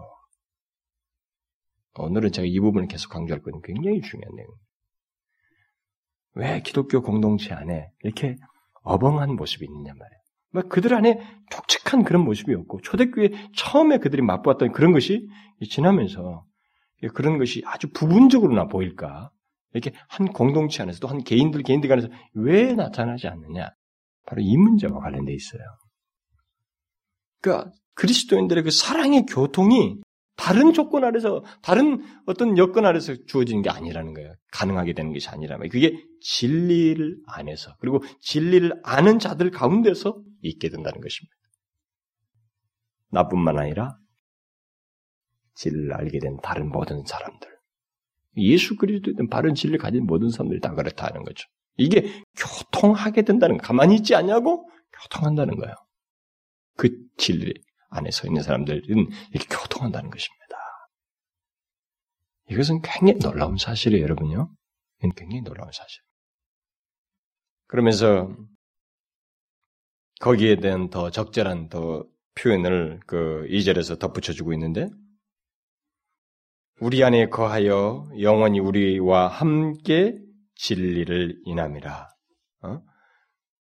[1.95, 4.65] 오늘은 제가 이 부분을 계속 강조할 거는 굉장히 중요한 내용입니다.
[6.33, 8.37] 왜 기독교 공동체 안에 이렇게
[8.83, 10.21] 어벙한 모습이 있느냐 말이에요.
[10.53, 15.27] 막 그들 안에 독특한 그런 모습이 없고 초대교회 처음에 그들이 맛보았던 그런 것이
[15.69, 16.45] 지나면서
[17.13, 19.31] 그런 것이 아주 부분적으로나 보일까?
[19.73, 23.69] 이렇게 한 공동체 안에서 또한 개인들 개인들 간에서 왜 나타나지 않느냐?
[24.25, 25.61] 바로 이 문제와 관련돼 있어요.
[27.41, 30.01] 그러니까 그리스도인들의 그 사랑의 교통이
[30.41, 34.33] 다른 조건 아래서 다른 어떤 여건 아래서 주어지는 게 아니라는 거예요.
[34.51, 41.35] 가능하게 되는 것이 아니라면 그게 진리를 안에서 그리고 진리를 아는 자들 가운데서 있게 된다는 것입니다.
[43.11, 43.99] 나뿐만 아니라
[45.53, 47.47] 진리를 알게 된 다른 모든 사람들.
[48.37, 51.47] 예수 그리스도에 바른 진리를 가진 모든 사람들이 다 그렇다는 거죠.
[51.77, 53.67] 이게 교통하게 된다는 거.
[53.67, 54.67] 가만히 있지 않냐고
[55.03, 55.75] 교통한다는 거예요.
[56.77, 57.53] 그 진리
[57.91, 58.81] 안에 서 있는 사람들은
[59.33, 60.41] 이렇게 교통한다는 것입니다.
[62.49, 64.51] 이것은 굉장히 놀라운 사실이에요, 여러분요.
[65.15, 66.01] 굉장히 놀라운 사실.
[67.67, 68.35] 그러면서
[70.19, 74.89] 거기에 대한 더 적절한 더 표현을 그 2절에서 덧붙여주고 있는데
[76.79, 80.19] 우리 안에 거하여 영원히 우리와 함께
[80.55, 82.09] 진리를 인함이라.
[82.63, 82.81] 어?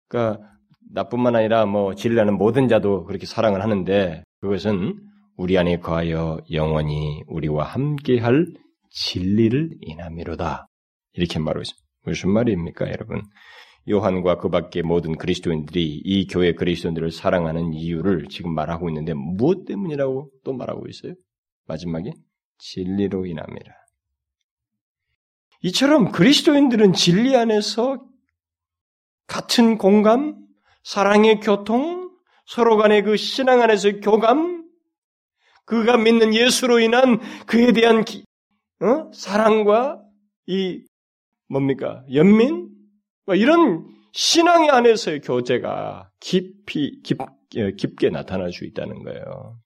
[0.08, 0.57] 그러니까
[0.92, 4.96] 나뿐만 아니라 뭐 진리하는 모든 자도 그렇게 사랑을 하는데 그것은
[5.36, 8.48] 우리 안에 거하여 영원히 우리와 함께할
[8.90, 10.68] 진리를 인함이로다.
[11.14, 11.88] 이렇게 말하고 있습니다.
[12.06, 13.22] 무슨 말입니까, 여러분?
[13.90, 20.32] 요한과 그 밖의 모든 그리스도인들이 이 교회 그리스도인들을 사랑하는 이유를 지금 말하고 있는데 무엇 때문이라고
[20.44, 21.14] 또 말하고 있어요?
[21.68, 22.12] 마지막에
[22.58, 23.74] 진리로 인함이라.
[25.64, 28.04] 이처럼 그리스도인들은 진리 안에서
[29.26, 30.47] 같은 공감,
[30.88, 32.12] 사랑의 교통,
[32.46, 34.66] 서로 간의 그 신앙 안에서의 교감,
[35.66, 38.24] 그가 믿는 예수로 인한 그에 대한 기,
[38.80, 39.12] 어?
[39.12, 40.02] 사랑과
[40.46, 40.86] 이
[41.50, 42.70] 뭡니까 연민
[43.26, 47.18] 뭐 이런 신앙의 안에서의 교제가 깊이 깊,
[47.56, 49.60] 예, 깊게 나타날 수 있다는 거예요.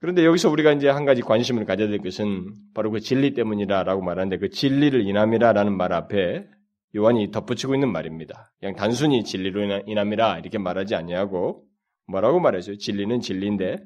[0.00, 4.38] 그런데 여기서 우리가 이제 한 가지 관심을 가져야 될 것은 바로 그 진리 때문이라라고 말하는데
[4.38, 6.48] 그 진리를 인함이라라는 말 앞에
[6.94, 8.52] 요한이 덧붙이고 있는 말입니다.
[8.60, 11.64] 그냥 단순히 진리로 인함이라 이렇게 말하지 아니하고
[12.06, 12.76] 뭐라고 말했어요?
[12.76, 13.78] 진리는 진리인데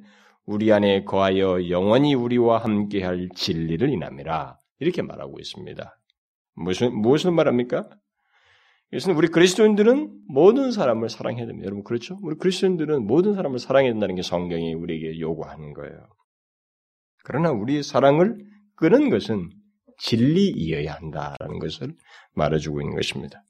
[0.44, 5.98] 우리 안에 거하여 영원히 우리와 함께할 진리를 인함이라 이렇게 말하고 있습니다.
[6.54, 7.88] 무슨 무엇을 말합니까?
[8.90, 11.66] 그래서 우리 그리스도인들은 모든 사람을 사랑해야 됩니다.
[11.66, 12.18] 여러분 그렇죠?
[12.22, 16.08] 우리 그리스도인들은 모든 사람을 사랑해야 된다는 게 성경이 우리에게 요구하는 거예요.
[17.24, 18.38] 그러나 우리의 사랑을
[18.76, 19.50] 끄는 것은
[19.98, 21.94] 진리이어야 한다라는 것을
[22.34, 23.42] 말해주고 있는 것입니다.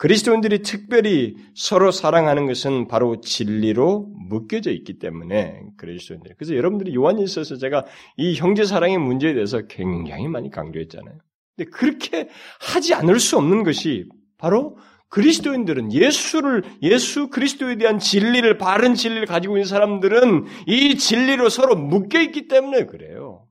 [0.00, 6.36] 그리스도인들이 특별히 서로 사랑하는 것은 바로 진리로 묶여져 있기 때문에 그리스도인들.
[6.38, 7.84] 그래서 여러분들이 요한이 있어서 제가
[8.16, 11.18] 이 형제 사랑의 문제에 대해서 굉장히 많이 강조했잖아요.
[11.54, 14.06] 근데 그렇게 하지 않을 수 없는 것이
[14.38, 14.78] 바로
[15.10, 22.22] 그리스도인들은 예수를 예수 그리스도에 대한 진리를 바른 진리를 가지고 있는 사람들은 이 진리로 서로 묶여
[22.22, 23.46] 있기 때문에 그래요.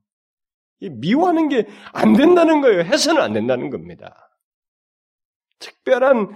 [0.82, 2.82] 미워하는 게 안 된다는 거예요.
[2.82, 4.30] 해서는 안 된다는 겁니다.
[5.60, 6.30] 특별한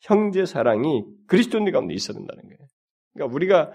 [0.00, 2.58] 형제 사랑이 그리스도인들 가운데 있어야 된다는 거예요.
[3.14, 3.72] 그러니까 우리가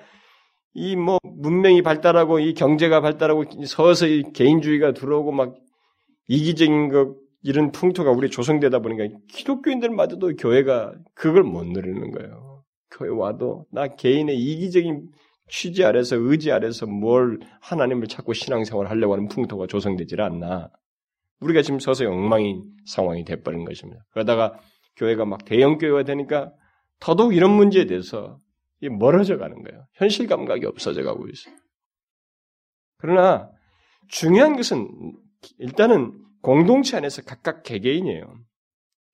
[0.73, 5.55] 이 뭐 문명이 발달하고 이 경제가 발달하고 서서히 개인주의가 들어오고 막
[6.27, 12.63] 이기적인 것 이런 풍토가 우리 조성되다 보니까 기독교인들마저도 교회가 그걸 못 누리는 거예요.
[12.91, 15.07] 교회 와도 나 개인의 이기적인
[15.47, 20.69] 취지 아래서 의지 아래서 뭘 하나님을 찾고 신앙생활 하려고 하는 풍토가 조성되질 않나.
[21.39, 24.03] 우리가 지금 서서히 엉망인 상황이 돼버린 것입니다.
[24.11, 24.59] 그러다가
[24.95, 26.53] 교회가 막 대형 교회가 되니까
[26.99, 28.39] 더더욱 이런 문제에 대해서
[28.99, 29.85] 멀어져 가는 거예요.
[29.93, 31.55] 현실 감각이 없어져 가고 있어요.
[32.97, 33.49] 그러나
[34.07, 34.87] 중요한 것은
[35.59, 38.39] 일단은 공동체 안에서 각각 개개인이에요.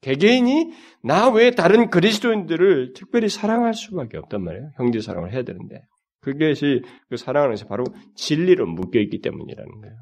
[0.02, 0.72] 개개인이
[1.04, 4.72] 나 외에 다른 그리스도인들을 특별히 사랑할 수밖에 없단 말이에요.
[4.76, 5.84] 형제 사랑을 해야 되는데.
[6.22, 7.84] 그것이 그 사랑하는 것이 바로
[8.16, 9.96] 진리로 묶여 있기 때문이라는 거예요.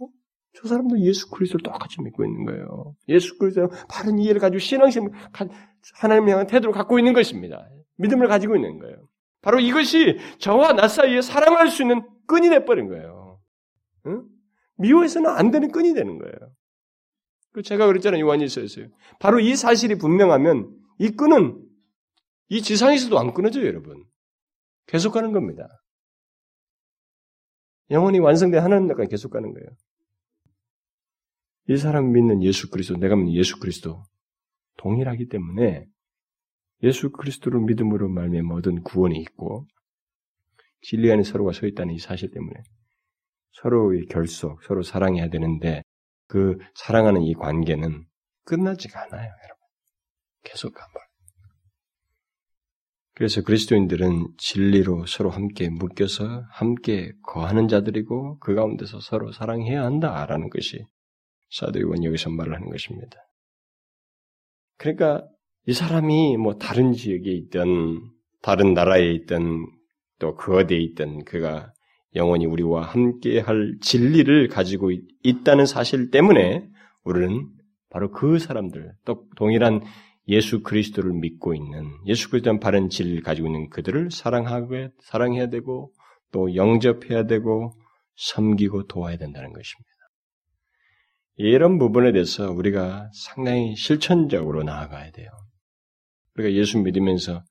[0.00, 0.06] 어?
[0.54, 2.94] 저 사람도 예수 그리스도를 똑같이 믿고 있는 거예요.
[3.08, 5.10] 예수 그리스도 바른 이해를 가지고 신앙심을
[6.00, 7.68] 하나님을 향한 태도를 갖고 있는 것입니다.
[7.96, 8.96] 믿음을 가지고 있는 거예요.
[9.40, 13.40] 바로 이것이 저와 나 사이에 사랑할 수 있는 끈이 돼버린 거예요.
[14.06, 14.24] 응?
[14.78, 16.34] 미워해서는 안 되는 끈이 되는 거예요.
[17.52, 18.24] 그 제가 그랬잖아요.
[18.24, 18.88] 요한일서에서요.
[19.20, 21.64] 바로 이 사실이 분명하면 이 끈은
[22.48, 24.04] 이 지상에서도 안 끊어져요, 여러분.
[24.88, 25.68] 계속 가는 겁니다.
[27.90, 29.68] 영원히 완성된 하나님 나라까지 계속 가는 거예요.
[31.68, 34.02] 이 사람 믿는 예수 그리스도, 내가 믿는 예수 그리스도
[34.78, 35.86] 동일하기 때문에
[36.82, 39.66] 예수 그리스도를 믿음으로 말미암 모든 구원이 있고
[40.82, 42.62] 진리 안에 서로가 서 있다는 이 사실 때문에
[43.52, 45.82] 서로의 결속, 서로 사랑해야 되는데
[46.26, 48.06] 그 사랑하는 이 관계는
[48.44, 49.62] 끝나지가 않아요, 여러분.
[50.44, 51.07] 계속 가버.
[53.18, 60.86] 그래서 그리스도인들은 진리로 서로 함께 묶여서 함께 거하는 자들이고 그 가운데서 서로 사랑해야 한다라는 것이
[61.50, 63.16] 사도요원 여기서 말을 하는 것입니다.
[64.76, 65.26] 그러니까
[65.66, 68.08] 이 사람이 뭐 다른 지역에 있던
[68.40, 69.66] 다른 나라에 있던
[70.20, 71.72] 또 그 어디에 있던 그가
[72.14, 76.68] 영원히 우리와 함께 할 진리를 가지고 있 다는 사실 때문에
[77.02, 77.48] 우리는
[77.90, 79.80] 바로 그 사람들, 또 동일한
[80.28, 85.92] 예수 그리스도를 믿고 있는 예수 그리스도는 바른 진리를 가지고 있는 그들을 사랑하고 사랑해야 되고
[86.32, 87.72] 또 영접해야 되고
[88.16, 89.88] 섬기고 도와야 된다는 것입니다.
[91.36, 95.30] 이런 부분에 대해서 우리가 상당히 실천적으로 나아가야 돼요.
[96.34, 97.44] 우리가 예수 믿으면서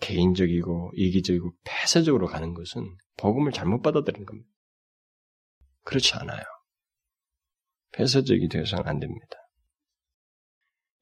[0.00, 2.82] 개인적이고 이기적이고 폐쇄적으로 가는 것은
[3.16, 4.48] 복음을 잘못 받아들이는 겁니다.
[5.84, 6.42] 그렇지 않아요.
[7.92, 9.36] 폐쇄적이 되어서는 안 됩니다.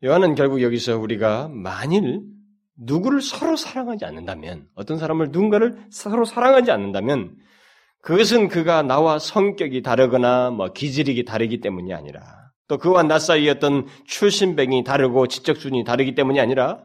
[0.05, 2.21] 요한은 결국 여기서 우리가 만일
[2.77, 7.35] 누구를 서로 사랑하지 않는다면, 어떤 사람을 누군가를 서로 사랑하지 않는다면,
[8.01, 12.23] 그것은 그가 나와 성격이 다르거나 뭐 기질이 다르기 때문이 아니라
[12.69, 16.85] 또 그와 나 사이에 어떤 출신병이 다르고 지적 수준이 다르기 때문이 아니라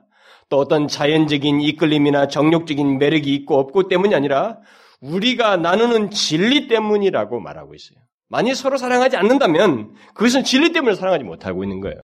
[0.49, 4.57] 또 어떤 자연적인 이끌림이나 정욕적인 매력이 있고 없고 때문이 아니라
[5.01, 7.99] 우리가 나누는 진리 때문이라고 말하고 있어요.
[8.27, 11.99] 만약 서로 사랑하지 않는다면 그것은 진리 때문에 사랑하지 못하고 있는 거예요.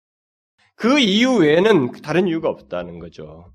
[0.75, 3.53] 그 이유 외에는 다른 이유가 없다는 거죠.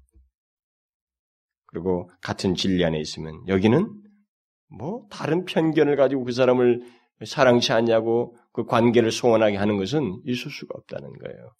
[1.66, 4.02] 그리고 같은 진리 안에 있으면 여기는
[4.68, 6.82] 뭐 다른 편견을 가지고 그 사람을
[7.24, 11.52] 사랑치 않냐고 그 관계를 소원하게 하는 것은 있을 수가 없다는 거예요.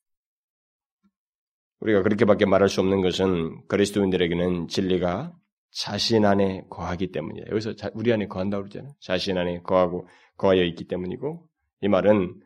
[1.80, 5.34] 우리가 그렇게밖에 말할 수 없는 것은 그리스도인들에게는 진리가
[5.72, 7.46] 자신 안에 거하기 때문이에요.
[7.50, 8.92] 여기서 우리 안에 거한다고 그러잖아요.
[9.00, 11.46] 자신 안에 거하고 거하여 있기 때문이고
[11.82, 12.40] 이 말은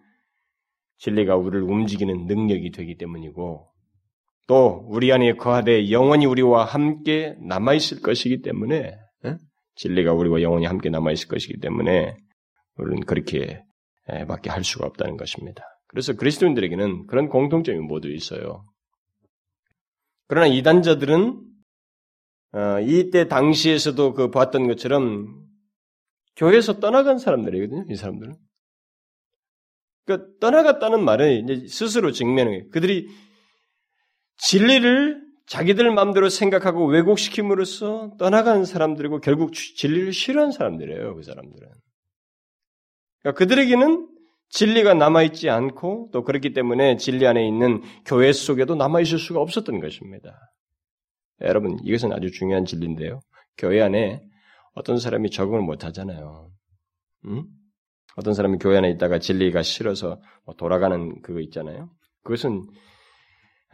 [1.05, 3.69] 진리가 우리를 움직이는 능력이 되기 때문이고
[4.47, 8.97] 또 우리 안에 거하되 영원히 우리와 함께 남아 있을 것이기 때문에
[9.77, 12.17] 진리가 우리와 영원히 함께 남아 있을 것이기 때문에
[12.79, 13.63] 우리는 그렇게
[14.29, 15.63] 밖에 할 수가 없다는 것입니다.
[15.89, 18.65] 그래서 그리스도인들에게는 그런 공통점이 모두 있어요.
[20.27, 21.43] 그러나 이단자들은
[22.53, 25.45] 어, 이때 당시에서도 그 봤던 것처럼
[26.37, 27.85] 교회에서 떠나간 사람들이거든요.
[27.91, 28.35] 이 사람들은.
[30.07, 32.69] 그 떠나갔다는 말은 이제 스스로 증명해.
[32.71, 33.09] 그들이
[34.37, 41.15] 진리를 자기들 마음대로 생각하고 왜곡시킴으로써 떠나간 사람들이고 결국 진리를 싫어한 사람들이에요.
[41.15, 41.69] 그 사람들은.
[43.23, 44.09] 그러니까 그들에게는
[44.51, 50.39] 진리가 남아있지 않고 또 그렇기 때문에 진리 안에 있는 교회 속에도 남아있을 수가 없었던 것입니다.
[51.41, 53.21] 여러분, 이것은 아주 중요한 진리인데요.
[53.59, 54.23] 교회 안에
[54.75, 56.51] 어떤 사람이 적응을 못 하잖아요.
[57.27, 57.47] 음?
[58.17, 61.91] 어떤 사람이 교회 안에 있다가 진리가 싫어서 뭐 돌아가는 그거 있잖아요.
[62.23, 62.63] 그것은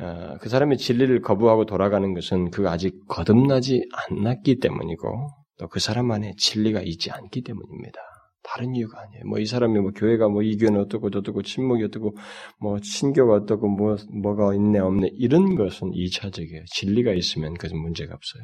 [0.01, 6.11] 어, 그 사람이 진리를 거부하고 돌아가는 것은 그 아직 거듭나지 않았기 때문이고 또 그 사람
[6.11, 8.01] 안에 진리가 있지 않기 때문입니다.
[8.43, 9.24] 다른 이유가 아니에요.
[9.26, 12.16] 뭐 이 사람이 뭐 교회가 뭐 이교는 어떻고 저떻고 침묵이 어떻고
[12.59, 16.64] 뭐 신교가 어떻고 뭐 뭐가 있네 없네 이런 것은 이차적이에요.
[16.74, 18.43] 진리가 있으면 그것은 문제가 없어요.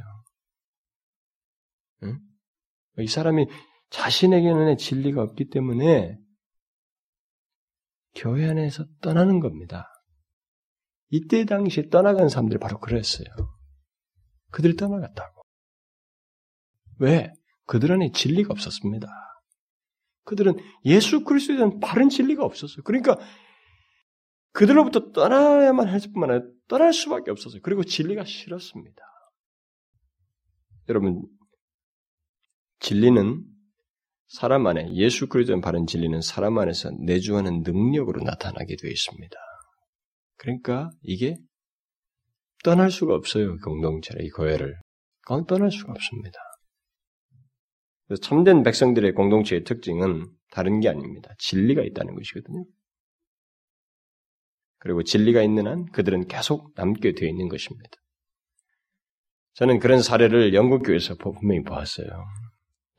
[2.03, 2.18] 응?
[2.99, 3.47] 이 사람이
[3.91, 6.18] 자신에게는 진리가 없기 때문에
[8.14, 9.89] 교회 안에서 떠나는 겁니다.
[11.11, 13.26] 이때 당시에 떠나간 사람들이 바로 그랬어요.
[14.51, 15.43] 그들이 떠나갔다고.
[16.99, 17.32] 왜?
[17.66, 19.09] 그들 안에 진리가 없었습니다.
[20.24, 22.82] 그들은 예수 그리스도에 대한 바른 진리가 없었어요.
[22.84, 23.16] 그러니까
[24.53, 27.61] 그들로부터 떠나야만 할 뿐만 아니라 떠날 수밖에 없었어요.
[27.62, 29.03] 그리고 진리가 싫었습니다.
[30.89, 31.22] 여러분,
[32.80, 33.45] 진리는
[34.29, 39.37] 사람 안에 예수 그리스도의 바른 진리는 사람 안에서 내주하는 능력으로 나타나게 되어 있습니다.
[40.37, 41.37] 그러니까 이게
[42.64, 43.57] 떠날 수가 없어요.
[43.59, 44.77] 공동체의 이 교회를.
[45.49, 46.39] 떠날 수가 없습니다.
[48.22, 51.31] 참된 백성들의 공동체의 특징은 다른 게 아닙니다.
[51.39, 52.64] 진리가 있다는 것이거든요.
[54.79, 57.91] 그리고 진리가 있는 한 그들은 계속 남게 되어 있는 것입니다.
[59.55, 62.07] 저는 그런 사례를 영국 교회에서 분명히 보았어요.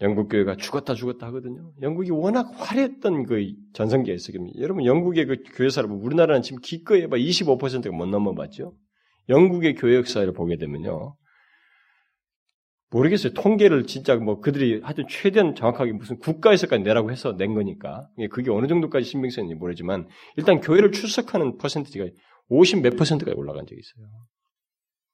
[0.02, 1.72] 영국 교회가 죽었다 죽었다 하거든요.
[1.82, 4.60] 영국이 워낙 화려했던 그 전성기에 있었습니다.
[4.62, 8.74] 여러분 영국의 그 교회사를 보면 우리나라는 지금 기껏 해봐 25%가 못 넘어봤죠.
[9.30, 11.16] 영국의 교회 역사를 보게 되면요.
[12.89, 13.34] 모르겠어요.
[13.34, 18.68] 통계를 진짜 뭐 그들이 하여튼 최대한 정확하게 무슨 국가에서까지 내라고 해서 낸 거니까 그게 어느
[18.68, 22.06] 정도까지 신빙성인지 모르지만 일단 교회를 출석하는 퍼센트가
[22.50, 24.08] 50 몇 퍼센트가 올라간 적이 있어요.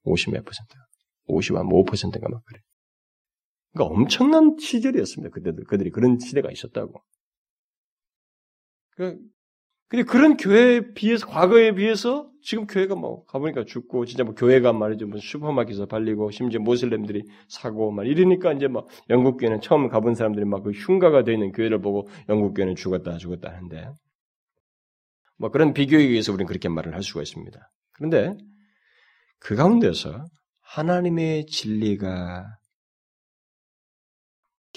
[0.04, 0.76] 50 몇 퍼센트.
[1.30, 2.60] 50한 5%인가 막 그래.
[3.74, 5.34] 그러니까 엄청난 시절이었습니다.
[5.34, 7.02] 그때들 그들이 그런 시대가 있었다고.
[8.92, 9.18] 그
[9.90, 15.08] 근데 그런 교회에 비해서 과거에 비해서 지금 교회가 뭐 가보니까 죽고 진짜 뭐 교회가 말이죠
[15.08, 20.46] 뭐 슈퍼마켓에서 팔리고 심지어 모슬렘들이 사고 막 이러니까 이제 막 영국 교회는 처음 가본 사람들이
[20.46, 23.92] 막 그 흉가가 되어 있는 교회를 보고 영국 교회는 죽었다 죽었다 하는데
[25.38, 27.60] 뭐 그런 비교에 의해서 우리는 그렇게 말을 할 수가 있습니다.
[27.94, 28.36] 그런데
[29.40, 30.26] 그 가운데서
[30.62, 32.46] 하나님의 진리가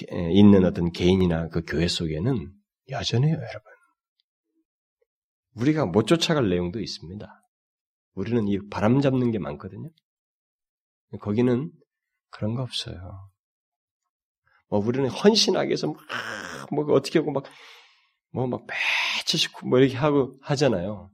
[0.05, 2.53] 있는 어떤 개인이나 그 교회 속에는
[2.91, 3.63] 여전해요, 여러분.
[5.55, 7.27] 우리가 못 쫓아갈 내용도 있습니다.
[8.15, 9.89] 우리는 이 바람 잡는 게 많거든요.
[11.21, 11.71] 거기는
[12.31, 13.31] 그런 거 없어요.
[14.69, 15.97] 뭐 우리는 헌신하게 해서 막,
[16.73, 17.45] 뭐 어떻게 하고 막,
[18.33, 21.11] 뭐 막 배치시고 뭐 이렇게 하고 하잖아요.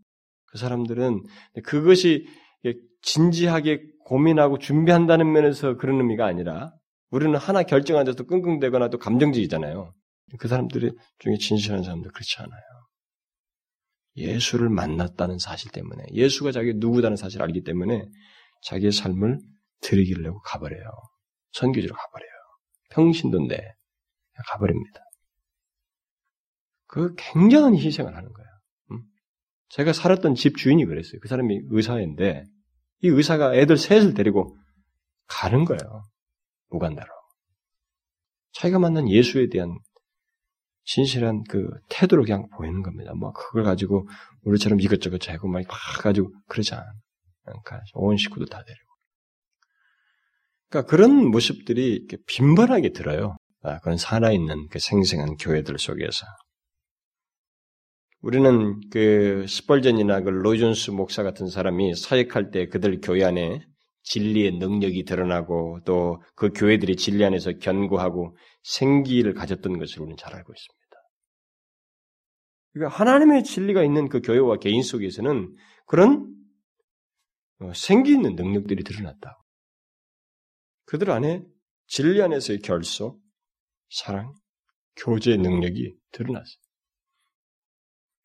[0.47, 1.23] 그 사람들은
[1.65, 2.27] 그것이
[3.03, 6.73] 진지하게 고민하고 준비한다는 면에서 그런 의미가 아니라
[7.13, 9.95] 우리는 하나 결정한 데서 끙끙대거나 또 감정적이잖아요.
[10.39, 12.63] 그 사람들 중에 진실한 사람들 그렇지 않아요.
[14.17, 18.07] 예수를 만났다는 사실 때문에 예수가 자기 누구다는 사실을 알기 때문에
[18.63, 19.39] 자기의 삶을
[20.23, 20.85] 내고 가버려요.
[21.53, 22.31] 선교지로 가버려요.
[22.91, 23.61] 평신도인데
[24.47, 25.01] 가버립니다.
[26.87, 28.49] 그 굉장한 희생을 하는 거예요.
[28.93, 29.03] 음?
[29.69, 31.21] 제가 살았던 집 주인이 그랬어요.
[31.21, 32.45] 그 사람이 의사인데
[33.03, 34.57] 이 의사가 애들 셋을 데리고
[35.27, 36.05] 가는 거예요.
[36.73, 37.09] 우간다로.
[38.53, 39.79] 자기가 만난 예수에 대한
[40.85, 43.13] 진실한 그 태도를 그냥 보이는 겁니다.
[43.15, 44.09] 뭐 그걸 가지고
[44.43, 45.63] 우리처럼 이것저것 재고 막
[46.01, 46.85] 가지고 그러지 않아.
[47.45, 48.93] 그러니까 온 식구도 다 데리고.
[50.69, 53.37] 그러니까 그런 모습들이 이렇게 빈번하게 들어요.
[53.63, 56.27] 아, 그런 살아있는 그 생생한 교회들 속에서.
[58.23, 63.61] 우리는 그 스펄전이나 그 로이존스 목사 같은 사람이 사역할 때 그들 교회 안에
[64.03, 70.53] 진리의 능력이 드러나고 또 그 교회들이 진리 안에서 견고하고 생기를 가졌던 것을 우리는 잘 알고
[70.53, 70.83] 있습니다.
[72.73, 75.55] 그러니까 하나님의 진리가 있는 그 교회와 개인 속에서는
[75.87, 76.35] 그런
[77.61, 79.39] 어, 생기 있는 능력들이 드러났다.
[80.87, 81.45] 그들 안에
[81.87, 83.23] 진리 안에서의 결속,
[83.89, 84.35] 사랑,
[84.97, 86.63] 교제 능력이 드러났어요.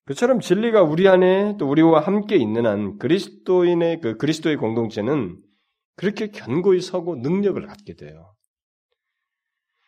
[0.05, 5.39] 그처럼 진리가 우리 안에 또 우리와 함께 있는 한 그리스도인의 그 그리스도의 공동체는
[5.98, 8.34] 그렇게 견고히 서고 능력을 갖게 돼요.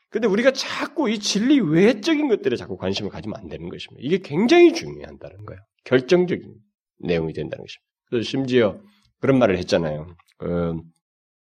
[0.10, 4.01] 근데 우리가 자꾸 이 진리 외적인 것들에 자꾸 관심을 가지면 안 되는 것입니다.
[4.03, 5.62] 이게 굉장히 중요한다는 거예요.
[5.86, 6.55] 결정적인
[6.99, 7.88] 내용이 된다는 것입니다.
[8.10, 8.82] 그래서 심지어
[9.20, 10.16] 그런 말을 했잖아요.
[10.39, 10.76] 그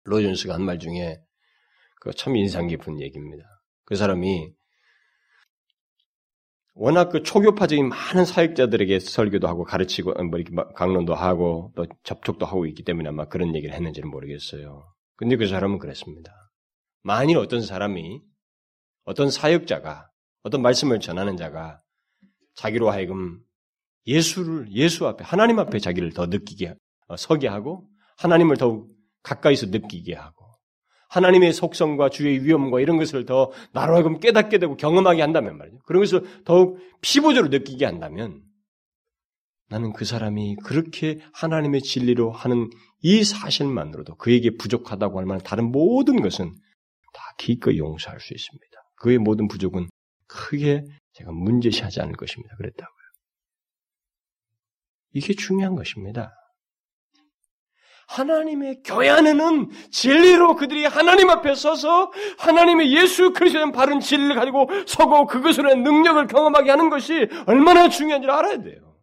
[0.04, 1.18] 로존스가 한 말 중에
[2.00, 3.44] 그 참 인상 깊은 얘기입니다.
[3.84, 4.52] 그 사람이
[6.82, 12.64] 워낙 그 초교파적인 많은 사역자들에게 설교도 하고 가르치고 뭐 이렇게 강론도 하고 또 접촉도 하고
[12.64, 14.90] 있기 때문에 아마 그런 얘기를 했는지는 모르겠어요.
[15.16, 16.32] 근데 그 사람은 그랬습니다.
[17.02, 18.22] 만일 어떤 사람이
[19.04, 20.08] 어떤 사역자가
[20.42, 21.82] 어떤 말씀을 전하는 자가
[22.54, 23.40] 자기로 하여금
[24.06, 26.76] 예수를 예수 앞에 하나님 앞에 자기를 더 느끼게
[27.08, 28.88] 어, 서게 하고 하나님을 더욱
[29.22, 30.39] 가까이서 느끼게 하고
[31.10, 35.78] 하나님의 속성과 주의 위엄과 이런 것을 더 나로 하여금 깨닫게 되고 경험하게 한다면 말이죠.
[35.84, 38.42] 그런 것을 더욱 피부적으로 느끼게 한다면
[39.68, 42.70] 나는 그 사람이 그렇게 하나님의 진리로 하는
[43.02, 46.52] 이 사실만으로도 그에게 부족하다고 할 만한 다른 모든 것은
[47.12, 48.66] 다 기꺼이 용서할 수 있습니다.
[48.96, 49.88] 그의 모든 부족은
[50.26, 52.54] 크게 제가 문제시하지 않을 것입니다.
[52.56, 52.96] 그랬다고요.
[55.12, 56.32] 이게 중요한 것입니다.
[58.10, 65.26] 하나님의 교회 안에는 진리로 그들이 하나님 앞에 서서 하나님의 예수 그리스도의 바른 진리를 가지고 서고
[65.26, 68.96] 그것으로 능력을 경험하게 하는 것이 얼마나 중요한지를 알아야 돼요.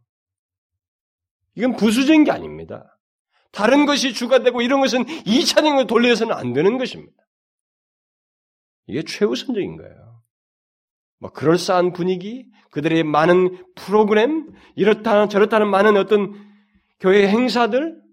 [1.55, 2.99] 이건 부수적인 게 아닙니다.
[3.51, 7.15] 다른 것이 주가 되고 이런 것은 2차적으로 돌려서는 안 되는 것입니다.
[8.87, 10.21] 이게 최우선적인 거예요.
[11.19, 16.33] 뭐 그럴싸한 분위기, 그들의 많은 프로그램, 이렇다 저렇다는 많은 어떤
[16.99, 18.06] 교회 행사들,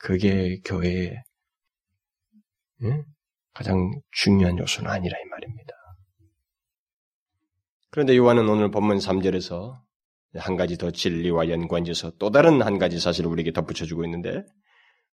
[0.00, 1.22] 그게 교회의
[3.52, 5.74] 가장 중요한 요소는 아니라 이 말입니다.
[7.90, 9.78] 그런데 요한은 오늘 본문 3절에서
[10.36, 14.44] 한 가지 더 진리와 연관지어서 또 다른 한 가지 사실을 우리에게 덧붙여주고 있는데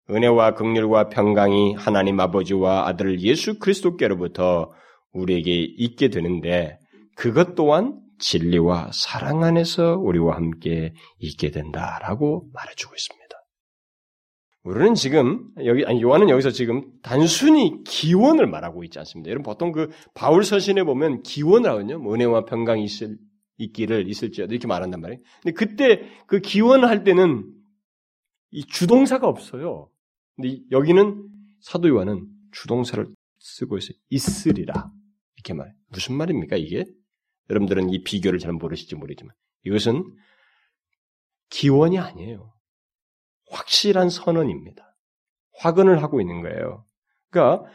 [0.09, 4.71] 은혜와 극률과 평강이 하나님 아버지와 아들 예수 그리스도께로부터
[5.11, 6.79] 우리에게 있게 되는데
[7.15, 13.26] 그것 또한 진리와 사랑 안에서 우리와 함께 있게 된다라고 말해주고 있습니다.
[14.67, 19.29] 우리는 지금 여기 아니 요한은 여기서 지금 단순히 기원을 말하고 있지 않습니다.
[19.29, 21.99] 여러분 보통 그 바울 서신에 보면 기원을 하거든요.
[21.99, 23.17] 뭐 은혜와 평강이 있을
[23.57, 25.21] 있기를 있을지어도 이렇게 말한단 말이에요.
[25.41, 27.49] 근데 그때 그 기원을 할 때는
[28.51, 29.89] 이 주동사가 없어요.
[30.35, 31.27] 근데 여기는
[31.61, 33.07] 사도 요한은 주동사를
[33.39, 33.97] 쓰고 있어요.
[34.09, 34.91] 있으리라
[35.37, 35.73] 이렇게 말.
[35.91, 36.83] 무슨 말입니까 이게?
[37.49, 40.03] 여러분들은 이 비교를 잘 모르실지 모르지만 이것은
[41.49, 42.56] 기원이 아니에요.
[43.49, 44.95] 확실한 선언입니다.
[45.57, 46.85] 확언을 하고 있는 거예요.
[47.29, 47.69] 그러니까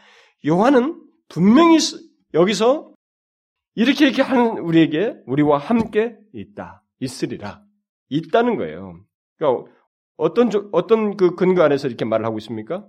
[0.47, 1.79] 요한은 분명히
[2.35, 2.93] 여기서
[3.75, 7.63] 이렇게 이렇게 하는 우리에게 우리와 함께 있다, 있으리라,
[8.09, 9.01] 있다는 거예요.
[9.37, 9.71] 그러니까
[10.17, 12.87] 어떤 어떤 그 근거 안에서 이렇게 말을 하고 있습니까?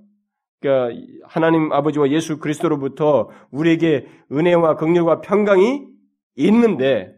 [0.60, 5.88] 그러니까 하나님 아버지와 예수 그리스도로부터 우리에게 은혜와 긍휼과 평강이
[6.36, 7.14] 있는데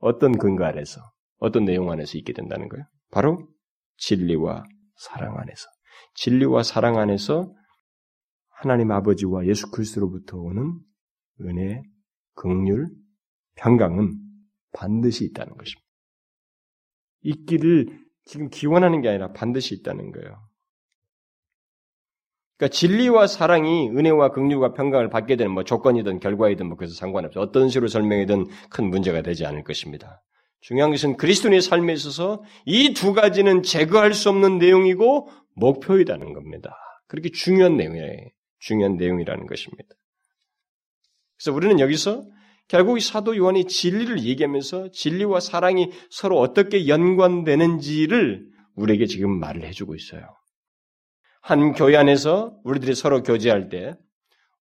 [0.00, 1.00] 어떤 근거 안에서
[1.38, 2.84] 어떤 내용 안에서 있게 된다는 거예요?
[3.10, 3.48] 바로
[3.98, 4.64] 진리와
[4.98, 5.68] 사랑 안에서
[6.14, 7.52] 진리와 사랑 안에서
[8.50, 10.78] 하나님 아버지와 예수 그리스도로부터 오는
[11.40, 11.82] 은혜,
[12.34, 12.86] 긍휼,
[13.54, 14.14] 평강은
[14.72, 15.88] 반드시 있다는 것입니다.
[17.22, 20.48] 있기를 지금 기원하는 게 아니라 반드시 있다는 거예요.
[22.56, 27.68] 그러니까 진리와 사랑이 은혜와 긍휼과 평강을 받게 되는 뭐 조건이든 결과이든 뭐 그래서 상관없어 어떤
[27.68, 30.22] 식으로 설명이든 큰 문제가 되지 않을 것입니다.
[30.60, 36.76] 중요한 것은 그리스도인의 삶에 있어서 이 두 가지는 제거할 수 없는 내용이고 목표이라는 겁니다.
[37.06, 38.28] 그렇게 중요한 내용이에요.
[38.58, 39.88] 중요한 내용이라는 것입니다.
[41.36, 42.24] 그래서 우리는 여기서
[42.66, 50.22] 결국 사도 요한이 진리를 얘기하면서 진리와 사랑이 서로 어떻게 연관되는지를 우리에게 지금 말을 해주고 있어요.
[51.40, 53.94] 한 교회 안에서 우리들이 서로 교제할 때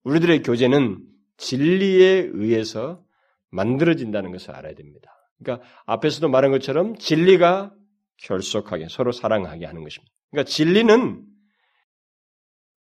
[0.03, 0.99] 우리들의 교제는
[1.37, 3.03] 진리에 의해서
[3.49, 5.11] 만들어진다는 것을 알아야 됩니다.
[5.39, 7.73] 그러니까 앞에서도 말한 것처럼 진리가
[8.17, 10.11] 결속하게 서로 사랑하게 하는 것입니다.
[10.31, 11.25] 그러니까 진리는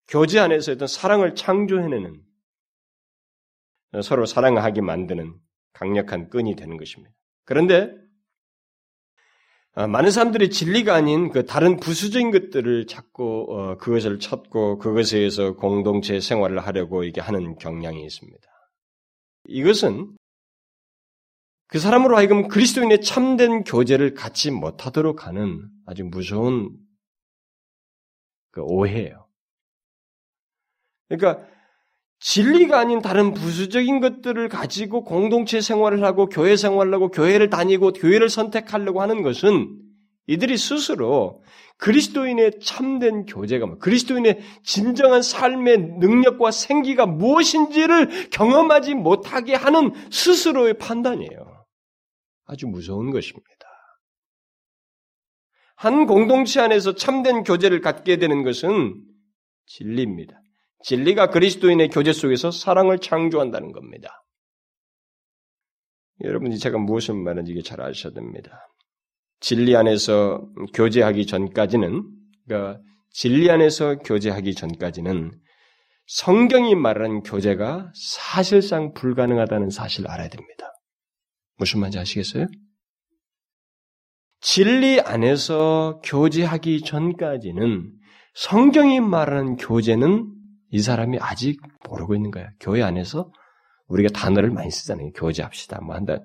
[0.08, 2.22] 교제 안에서 어떤 사랑을 창조해내는
[4.02, 5.34] 서로 사랑하게 만드는
[5.72, 7.14] 강력한 끈이 되는 것입니다.
[7.44, 7.90] 그런데
[9.74, 15.54] 아, 많은 사람들이 진리가 아닌 그 다른 부수적인 것들을 찾고 어, 그것을 찾고 그것에 의해서
[15.54, 18.46] 공동체 생활을 하려고 이게 하는 경향이 있습니다.
[19.46, 20.14] 이것은
[21.72, 26.76] 그 사람으로 하여금 그리스도인의 참된 교제를 갖지 못하도록 하는 아주 무서운
[28.50, 29.26] 그 오해예요.
[31.08, 31.46] 그러니까
[32.20, 38.28] 진리가 아닌 다른 부수적인 것들을 가지고 공동체 생활을 하고 교회 생활을 하고 교회를 다니고 교회를
[38.28, 39.74] 선택하려고 하는 것은
[40.26, 41.42] 이들이 스스로
[41.78, 51.51] 그리스도인의 참된 교제가 뭐 그리스도인의 진정한 삶의 능력과 생기가 무엇인지를 경험하지 못하게 하는 스스로의 판단이에요.
[52.52, 53.66] 아주 무서운 것입니다.
[55.76, 59.02] 한 공동체 안에서 참된 교제를 갖게 되는 것은
[59.66, 60.40] 진리입니다.
[60.84, 64.24] 진리가 그리스도인의 교제 속에서 사랑을 창조한다는 겁니다.
[66.22, 68.68] 여러분이 제가 무엇을 말하는지 잘 아셔야 됩니다.
[69.40, 72.02] 진리 안에서 교제하기 전까지는,
[72.46, 72.80] 그러니까
[73.10, 75.32] 진리 안에서 교제하기 전까지는
[76.06, 80.71] 성경이 말하는 교제가 사실상 불가능하다는 사실을 알아야 됩니다.
[81.56, 82.46] 무슨 말인지 아시겠어요?
[84.40, 87.92] 진리 안에서 교제하기 전까지는
[88.34, 90.32] 성경이 말하는 교제는
[90.70, 92.48] 이 사람이 아직 모르고 있는 거야.
[92.58, 93.30] 교회 안에서
[93.86, 95.12] 우리가 단어를 많이 쓰잖아요.
[95.12, 95.80] 교제합시다.
[95.82, 96.18] 뭐 한다.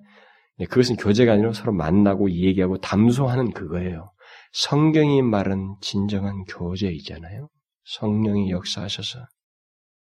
[0.57, 4.11] 네, 그것은 교제가 아니라 서로 만나고 얘기하고 담소하는 그거예요.
[4.53, 7.49] 성경이 말은 진정한 교제이잖아요.
[7.83, 9.19] 성령이 역사하셔서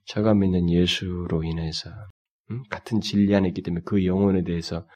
[0.05, 1.89] 저가 믿는 예수로 인해서
[2.51, 2.63] 음?
[2.69, 4.87] 같은 진리 안에 있기 때문에 그 영혼에 대해서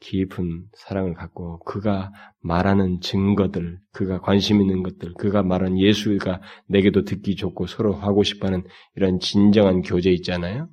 [0.00, 7.34] 깊은 사랑을 갖고 그가 말하는 증거들, 그가 관심 있는 것들, 그가 말하는 예수가 내게도 듣기
[7.36, 10.68] 좋고 서로 하고 싶어하는 이런 진정한 교제 있잖아요.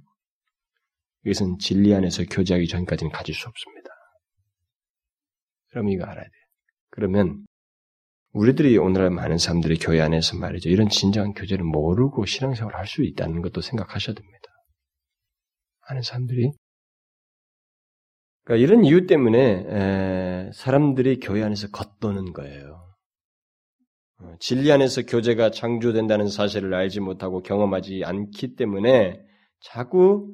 [1.26, 3.90] 이것은 진리 안에서 교제하기 전까지는 가질 수 없습니다.
[5.70, 6.44] 그럼 이거 알아야 돼요.
[6.92, 7.46] 그러면
[8.32, 10.70] 우리들이 오늘날 많은 사람들이 교회 안에서 말이죠.
[10.70, 14.36] 이런 진정한 교제를 모르고 신앙생활을 할 수 있다는 것도 생각하셔야 됩니다.
[15.90, 16.52] 많은 사람들이
[18.46, 22.86] 그러니까 이런 이유 때문에 사람들이 교회 안에서 겉도는 거예요.
[24.22, 29.20] 어, 진리 안에서 교제가 창조된다는 사실을 알지 못하고 경험하지 않기 때문에
[29.60, 30.34] 자꾸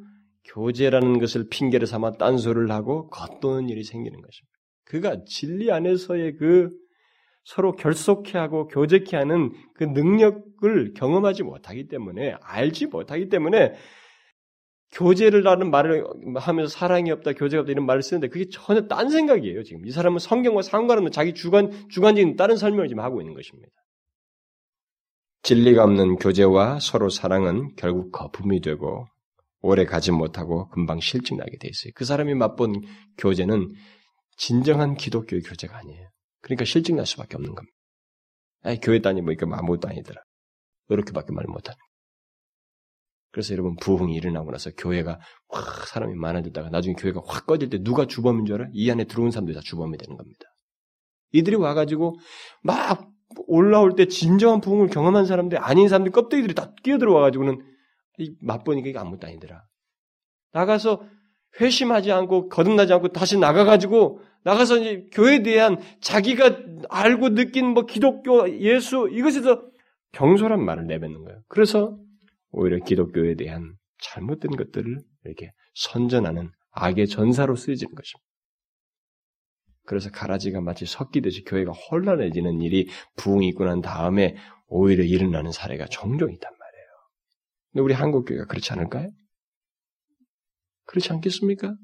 [0.53, 4.51] 교제라는 것을 핑계로 삼아 딴소리를 하고 겉도는 일이 생기는 것입니다.
[4.85, 6.69] 그가 진리 안에서의 그
[7.43, 13.73] 서로 결속해 하고 교제케 하는 그 능력을 경험하지 못하기 때문에 알지 못하기 때문에
[14.91, 19.63] 교제를 하는 말을 하면서 사랑이 없다, 교제가 없다 이런 말을 쓰는데 그게 전혀 딴 생각이에요.
[19.63, 23.71] 지금 이 사람은 성경과 상관없는 자기 주관 주관적인 다른 설명을 지금 하고 있는 것입니다.
[25.43, 29.07] 진리가 없는 교제와 서로 사랑은 결국 거품이 되고
[29.61, 31.91] 오래 가지 못하고 금방 실증나게 돼 있어요.
[31.95, 32.81] 그 사람이 맛본
[33.17, 33.73] 교제는
[34.37, 36.09] 진정한 기독교의 교제가 아니에요.
[36.41, 37.75] 그러니까 실증날 수밖에 없는 겁니다.
[38.63, 40.21] 아, 교회 다니니까 아무것도 아니더라.
[40.89, 41.77] 이렇게밖에 말 못하는.
[43.31, 45.19] 그래서 여러분 부흥이 일어나고 나서 교회가
[45.49, 48.69] 확 사람이 많아졌다가 나중에 교회가 확 꺼질 때 누가 주범인 줄 알아?
[48.73, 50.45] 이 안에 들어온 사람들이 다 주범이 되는 겁니다.
[51.31, 52.17] 이들이 와가지고
[52.61, 53.07] 막
[53.47, 57.61] 올라올 때 진정한 부흥을 경험한 사람들 아닌 사람들 껍데기들이 다 끼어들어와가지고는
[58.41, 59.63] 맛보니까 이게 아무것도 아니더라.
[60.51, 61.01] 나가서
[61.59, 66.57] 회심하지 않고 거듭나지 않고 다시 나가가지고 나가서 이제 교회에 대한 자기가
[66.89, 69.63] 알고 느낀 뭐 기독교 예수 이것에서
[70.13, 71.39] 경솔한 말을 내뱉는 거예요.
[71.47, 71.97] 그래서
[72.51, 78.31] 오히려 기독교에 대한 잘못된 것들을 이렇게 선전하는 악의 전사로 쓰여지는 것입니다.
[79.85, 82.87] 그래서 가라지가 마치 섞이듯이 교회가 혼란해지는 일이
[83.17, 84.35] 부흥이 있고 난 다음에
[84.67, 86.87] 오히려 일어나는 사례가 종종 있단 말이에요.
[87.71, 89.09] 근데 우리 한국 교회가 그렇지 않을까요?
[90.85, 91.75] 그렇지 않겠습니까?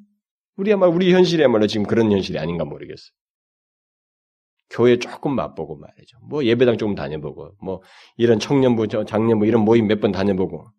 [0.55, 3.16] 우리 아마 우리 현실이야말로 지금 그런 현실이 아닌가 모르겠어요.
[4.69, 6.17] 교회 조금 맛보고 말이죠.
[6.23, 7.81] 뭐 예배당 조금 다녀보고, 뭐
[8.17, 10.69] 이런 청년부, 장년부 이런 모임 몇 번 다녀보고,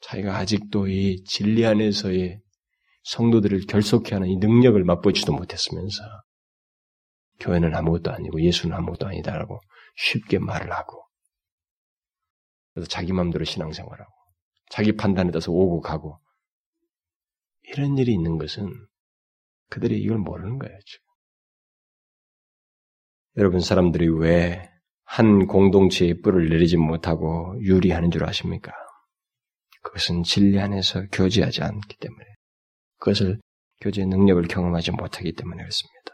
[0.00, 2.40] 자기가 아직도 이 진리 안에서의
[3.04, 6.02] 성도들을 결속해 하는 이 능력을 맛보지도 못했으면서,
[7.40, 9.60] 교회는 아무것도 아니고 예수는 아무것도 아니다라고
[9.96, 11.04] 쉽게 말을 하고,
[12.74, 14.12] 그래서 자기 마음대로 신앙생활하고,
[14.70, 16.20] 자기 판단에 따라서 오고 가고,
[17.62, 18.70] 이런 일이 있는 것은
[19.70, 21.07] 그들이 이걸 모르는 거예요, 지금.
[23.36, 24.68] 여러분, 사람들이 왜
[25.10, 28.72] 한 공동체의 뿔을 내리지 못하고 유리하는 줄 아십니까?
[29.82, 32.24] 그것은 진리 안에서 교제하지 않기 때문에
[32.98, 33.40] 그것을
[33.80, 36.12] 교제의 능력을 경험하지 못하기 때문에 그렇습니다.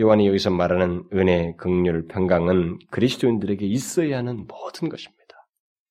[0.00, 5.22] 요한이 여기서 말하는 은혜, 극률, 평강은 그리스도인들에게 있어야 하는 모든 것입니다.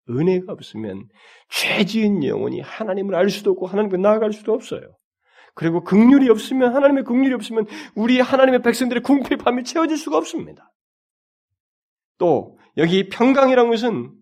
[0.10, 1.08] 은혜가 없으면
[1.50, 4.82] 죄 지은 영혼이 하나님을 알 수도 없고 하나님께 나아갈 수도 없어요.
[5.56, 10.72] 그리고 극률이 없으면 하나님의 극률이 없으면 우리 하나님의 백성들의 궁핍함이 채워질 수가 없습니다.
[12.18, 14.14] 또 여기 평강이라는 것은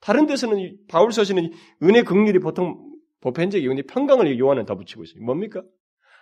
[0.00, 1.52] 다른 데서는 바울 서신은
[1.82, 5.22] 은혜 극률이 보통 보편적이고 근데 평강을 요한은 다 붙이고 있어요.
[5.22, 5.62] 뭡니까?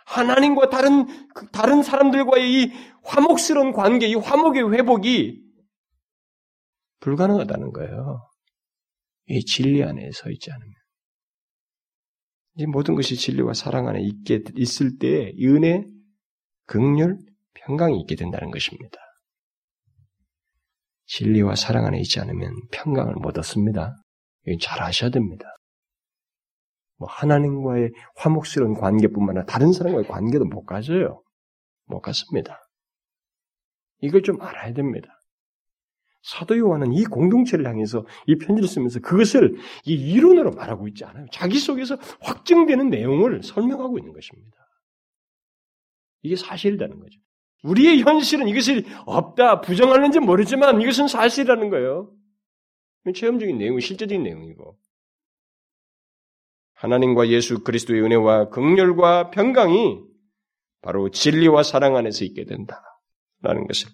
[0.06, 2.72] 하나님과 다른 그 다른 사람들과의 이
[3.04, 5.40] 화목스러운 관계, 이 화목의 회복이
[7.00, 8.28] 불가능하다는 거예요.
[9.26, 10.81] 이 진리 안에 서 있지 않으면.
[12.56, 15.84] 이 모든 것이 진리와 사랑 안에 있게 있을 때 은혜,
[16.66, 17.18] 극률,
[17.54, 18.98] 평강이 있게 된다는 것입니다.
[21.06, 23.96] 진리와 사랑 안에 있지 않으면 평강을 못 얻습니다.
[24.46, 25.46] 이건 잘 아셔야 됩니다.
[26.96, 31.22] 뭐 하나님과의 화목스러운 관계뿐만 아니라 다른 사람과의 관계도 못 가져요.
[31.86, 32.58] 못 갔습니다.
[34.00, 35.08] 이걸 좀 알아야 됩니다.
[36.22, 41.26] 사도 요한은 이 공동체를 향해서 이 편지를 쓰면서 그것을 이 이론으로 말하고 있지 않아요.
[41.32, 44.56] 자기 속에서 확증되는 내용을 설명하고 있는 것입니다.
[46.22, 47.18] 이게 사실이라는 거죠.
[47.64, 52.12] 우리의 현실은 이것이 없다, 부정하는지 모르지만 이것은 사실이라는 거예요.
[53.14, 54.78] 체험적인 내용, 실제적인 내용이고.
[56.74, 60.00] 하나님과 예수 그리스도의 은혜와 극렬과 평강이
[60.82, 62.82] 바로 진리와 사랑 안에서 있게 된다
[63.40, 63.90] 라는 것을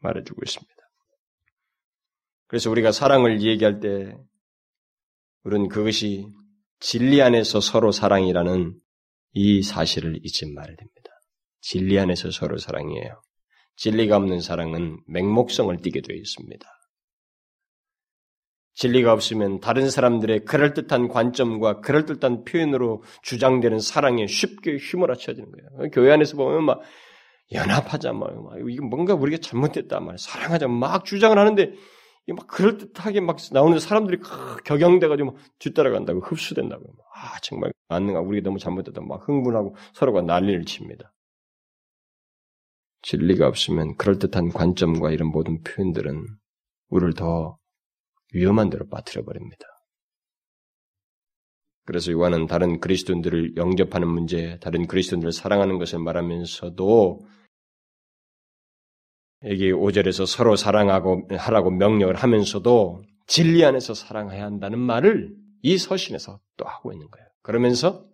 [0.00, 0.79] 말해주고 있습니다.
[2.50, 4.12] 그래서 우리가 사랑을 얘기할 때
[5.44, 6.26] 우리는 그것이
[6.80, 8.74] 진리 안에서 서로 사랑이라는
[9.34, 11.10] 이 사실을 잊지 말아야 됩니다.
[11.60, 13.22] 진리 안에서 서로 사랑이에요.
[13.76, 16.68] 진리가 없는 사랑은 맹목성을 띠게 되어 있습니다.
[18.74, 25.90] 진리가 없으면 다른 사람들의 그럴듯한 관점과 그럴듯한 표현으로 주장되는 사랑에 쉽게 휘몰아쳐지는 거예요.
[25.92, 26.80] 교회 안에서 보면 막
[27.52, 28.32] 연합하자, 막,
[28.68, 31.74] 이게 뭔가 우리가 잘못됐다, 말 사랑하자, 막 주장을 하는데
[32.28, 34.20] 막 그럴듯하게 막 나오는 사람들이
[34.64, 36.94] 격양돼가지고 뒤따라간다고 흡수된다고.
[37.14, 38.20] 아, 정말 맞는가.
[38.20, 39.00] 우리가 너무 잘못됐다.
[39.00, 41.12] 막 흥분하고 서로가 난리를 칩니다.
[43.02, 46.26] 진리가 없으면 그럴듯한 관점과 이런 모든 표현들은
[46.90, 47.58] 우리를 더
[48.32, 49.66] 위험한 데로 빠뜨려 버립니다.
[51.86, 57.26] 그래서 요한은 다른 그리스도인들을 영접하는 문제, 다른 그리스도인들을 사랑하는 것을 말하면서도
[59.46, 66.64] 여기 5절에서 서로 사랑하고 하라고 명령을 하면서도 진리 안에서 사랑해야 한다는 말을 이 서신에서 또
[66.66, 67.26] 하고 있는 거예요.
[67.42, 68.04] 그러면서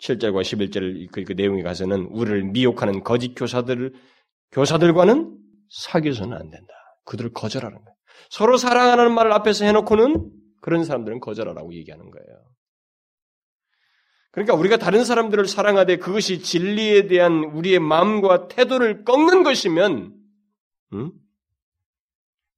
[0.00, 3.92] 7절과 11절 그, 그 내용에 가서는 우리를 미혹하는 거짓 교사들
[4.50, 6.74] 교사들과는 사귀어서는 안 된다.
[7.04, 7.96] 그들을 거절하는 거예요.
[8.30, 12.26] 서로 사랑하는 말을 앞에서 해놓고는 그런 사람들은 거절하라고 얘기하는 거예요.
[14.30, 20.14] 그러니까 우리가 다른 사람들을 사랑하되 그것이 진리에 대한 우리의 마음과 태도를 꺾는 것이면,
[20.94, 21.12] 음?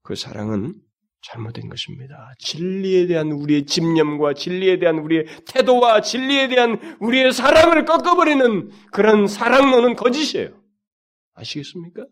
[0.02, 0.74] 그 사랑은
[1.22, 2.32] 잘못된 것입니다.
[2.38, 9.96] 진리에 대한 우리의 집념과 진리에 대한 우리의 태도와 진리에 대한 우리의 사랑을 꺾어버리는 그런 사랑론은
[9.96, 10.62] 거짓이에요.
[11.34, 12.04] 아시겠습니까?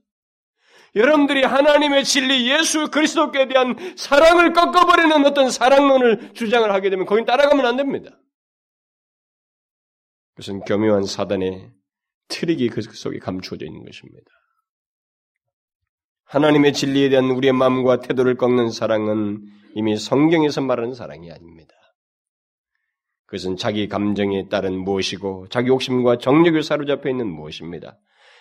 [0.94, 7.64] 여러분들이 하나님의 진리 예수 그리스도께 대한 사랑을 꺾어버리는 어떤 사랑론을 주장을 하게 되면 거긴 따라가면
[7.64, 8.18] 안 됩니다.
[10.34, 11.70] 그것은 교묘한 사단의
[12.28, 14.30] 트릭이 그 속에 감추어져 있는 것입니다.
[16.32, 19.42] 하나님의 진리에 대한 우리의 마음과 태도를 꺾는 사랑은
[19.74, 21.74] 이미 성경에서 말하는 사랑이 아닙니다.
[23.26, 27.98] 그것은 자기 감정에 따른 무엇이고 자기 욕심과 정력에 사로잡혀 있는 무엇입니다.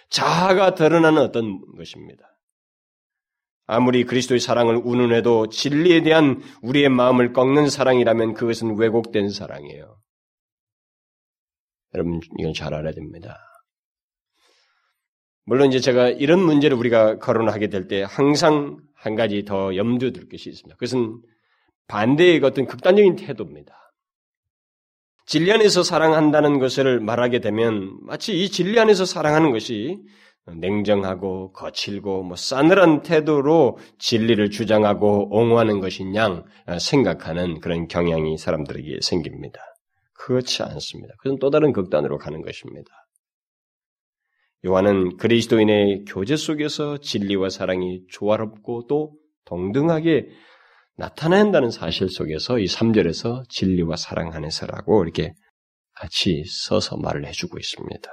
[0.09, 2.23] 자아가 드러나는 어떤 것입니다.
[3.65, 9.97] 아무리 그리스도의 사랑을 운운해도 진리에 대한 우리의 마음을 꺾는 사랑이라면 그것은 왜곡된 사랑이에요.
[11.93, 13.50] 여러분 이건 잘 알아야 됩니다.
[15.51, 20.29] 물론 이제 제가 이런 문제를 우리가 거론하게 될 때 항상 한 가지 더 염두에 둘
[20.29, 20.77] 것이 있습니다.
[20.77, 21.19] 그것은
[21.89, 23.75] 반대의 어떤 극단적인 태도입니다.
[25.25, 29.99] 진리 안에서 사랑한다는 것을 말하게 되면 마치 이 진리 안에서 사랑하는 것이
[30.55, 36.45] 냉정하고 거칠고 뭐 싸늘한 태도로 진리를 주장하고 옹호하는 것인 양
[36.79, 39.59] 생각하는 그런 경향이 사람들에게 생깁니다.
[40.13, 41.13] 그렇지 않습니다.
[41.17, 42.89] 그건 또 다른 극단으로 가는 것입니다.
[44.65, 49.13] 요한은 그리스도인의 교제 속에서 진리와 사랑이 조화롭고 또
[49.45, 50.27] 동등하게
[50.97, 55.33] 나타난다는 사실 속에서 이 3절에서 진리와 사랑 안에서라고 이렇게
[55.95, 58.11] 같이 서서 말을 해주고 있습니다.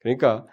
[0.00, 0.46] 그러니까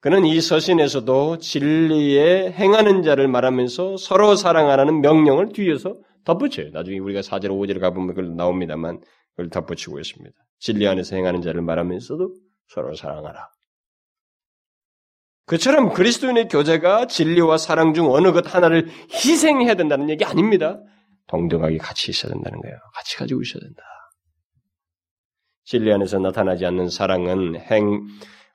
[0.00, 6.70] 그는 이 서신에서도 진리에 행하는 자를 말하면서 서로 사랑하라는 명령을 뒤에서 덧붙여요.
[6.72, 9.00] 나중에 우리가 4절, 5절 가보면 그걸 나옵니다만
[9.30, 10.36] 그걸 덧붙이고 있습니다.
[10.58, 12.34] 진리 안에서 행하는 자를 말하면서도
[12.68, 13.48] 서로 사랑하라.
[15.46, 20.80] 그처럼 그리스도인의 교제가 진리와 사랑 중 어느 것 하나를 희생해야 된다는 얘기 아닙니다.
[21.28, 22.76] 동등하게 같이 있어야 된다는 거예요.
[22.94, 23.82] 같이 가지고 있어야 된다.
[25.64, 28.06] 진리 안에서 나타나지 않는 사랑은 행,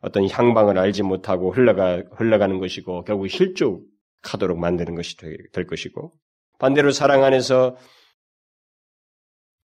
[0.02, 6.14] 어떤 향방을 알지 못하고 흘러가, 흘러가는 것이고, 결국 실족하도록 만드는 것이 될 것이고,
[6.60, 7.78] 반대로 사랑 안에서,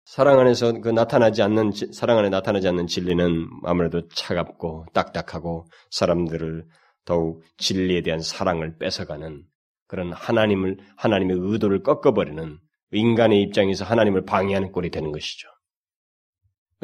[0.05, 6.65] 사랑 안에서 그 나타나지 않는, 사랑 안에 나타나지 않는 진리는 아무래도 차갑고 딱딱하고 사람들을
[7.05, 9.43] 더욱 진리에 대한 사랑을 뺏어가는
[9.87, 12.59] 그런 하나님을, 하나님의 의도를 꺾어버리는
[12.91, 15.47] 인간의 입장에서 하나님을 방해하는 꼴이 되는 것이죠.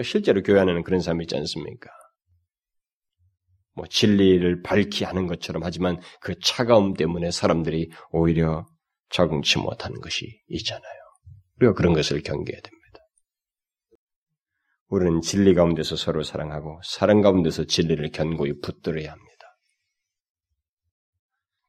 [0.03, 1.89] 실제로 교회 안에는 그런 사람이 있지 않습니까?
[3.73, 8.65] 뭐 진리를 밝히 하는 것처럼 하지만 그 차가움 때문에 사람들이 오히려
[9.09, 10.97] 적응치 못하는 것이 있잖아요.
[11.57, 12.77] 우리가 그런 것을 경계해야 됩니다.
[14.89, 19.26] 우리는 진리 가운데서 서로 사랑하고 사랑 가운데서 진리를 견고히 붙들어야 합니다.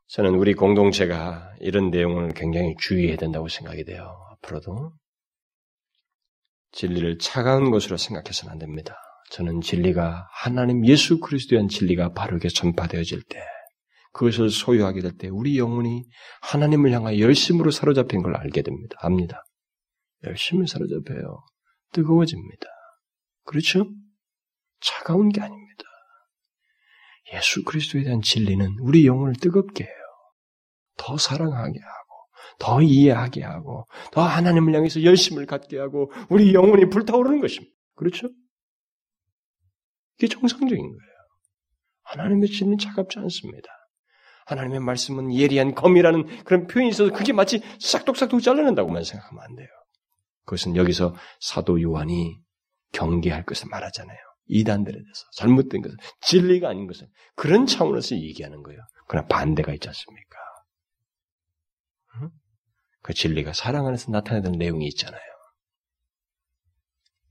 [0.08, 4.18] 저는 우리 공동체가 이런 내용을 굉장히 주의해야 된다고 생각이 돼요.
[4.32, 4.92] 앞으로도
[6.72, 8.96] 진리를 차가운 것으로 생각해서는 안 됩니다.
[9.30, 13.40] 저는 진리가 하나님 예수 그리스도에 대한 진리가 바르게 전파되어질 때
[14.12, 16.04] 그것을 소유하게 될 때 우리 영혼이
[16.40, 18.96] 하나님을 향하여 열심으로 사로잡힌 걸 알게 됩니다.
[19.00, 19.44] 압니다.
[20.24, 21.44] 열심히 사로잡혀요.
[21.92, 22.66] 뜨거워집니다.
[23.44, 23.86] 그렇죠?
[24.80, 25.84] 차가운 게 아닙니다.
[27.34, 29.97] 예수 그리스도에 대한 진리는 우리 영혼을 뜨겁게 해요.
[30.98, 32.14] 더 사랑하게 하고,
[32.58, 37.72] 더 이해하게 하고, 더 하나님을 향해서 열심을 갖게 하고, 우리 영혼이 불타오르는 것입니다.
[37.94, 38.28] 그렇죠?
[40.18, 41.18] 이게 정상적인 거예요.
[42.02, 43.68] 하나님의 진리는 차갑지 않습니다.
[44.46, 49.68] 하나님의 말씀은 예리한 검이라는 그런 표현이 있어서 그게 마치 싹둑싹둑 잘라낸다고만 생각하면 안 돼요.
[50.44, 52.38] 그것은 여기서 사도 요한이
[52.92, 54.16] 경계할 것을 말하잖아요.
[54.46, 58.80] 이단들에 대해서 잘못된 것은 진리가 아닌 것은 그런 차원에서 얘기하는 거예요.
[59.06, 60.38] 그러나 반대가 있지 않습니까?
[63.02, 65.20] 그 진리가 사랑 안에서 나타내는 내용이 있잖아요.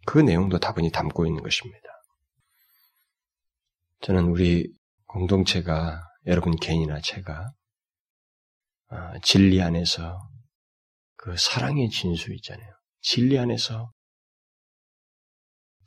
[0.06, 1.88] 그 내용도 다분히 담고 있는 것입니다.
[4.02, 4.72] 저는 우리
[5.06, 7.52] 공동체가 여러분 개인이나 제가
[8.90, 10.18] 아, 진리 안에서
[11.16, 12.70] 그 사랑의 진수 있잖아요.
[13.02, 13.92] 진리 안에서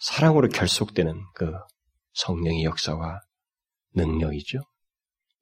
[0.00, 1.52] 사랑으로 결속되는 그
[2.12, 3.20] 성령의 역사와
[3.94, 4.60] 능력이죠.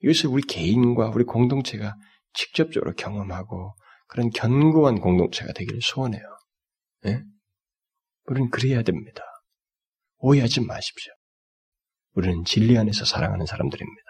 [0.02, 1.94] 이것을 우리 개인과 우리 공동체가
[2.32, 3.74] 직접적으로 경험하고
[4.08, 6.22] 그런 견고한 공동체가 되기를 소원해요.
[7.02, 7.22] 네?
[8.24, 9.22] 우리는 그래야 됩니다.
[10.18, 11.12] 오해하지 마십시오.
[12.14, 14.08] 우리는 진리 안에서 사랑하는 사람들입니다.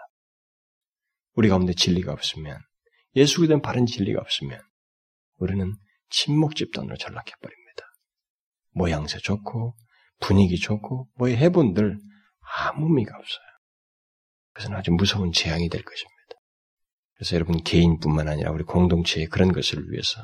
[1.35, 2.59] 우리 가운데 진리가 없으면,
[3.15, 4.61] 예수에 대한 바른 진리가 없으면,
[5.37, 5.75] 우리는
[6.11, 7.85] 침묵 집단으로 전락해버립니다.
[8.71, 9.77] 모양새 좋고,
[10.21, 11.99] 분위기 좋고, 뭐 해본들
[12.41, 13.47] 아무 의미가 없어요.
[14.55, 16.18] 그것은 아주 무서운 재앙이 될 것입니다.
[17.19, 20.23] 그래서 여러분 개인뿐만 아니라 우리 공동체의 그런 것을 위해서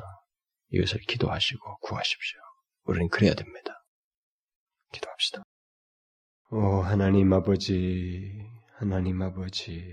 [0.71, 2.39] 이것을 기도하시고 구하십시오.
[2.85, 3.85] 우리는 그래야 됩니다.
[4.93, 5.43] 기도합시다.
[6.53, 8.31] 오 하나님 아버지,
[8.77, 9.85] 하나님 아버지,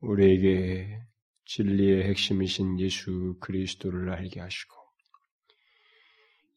[0.00, 0.98] 우리에게
[1.44, 4.74] 진리의 핵심이신 예수 그리스도를 알게 하시고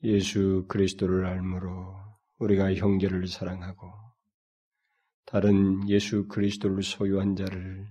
[0.03, 1.93] 예수 그리스도를 알므로
[2.37, 3.91] 우리가 형제를 사랑하고
[5.25, 7.85] 다른 예수 그리스도를 소유한 자를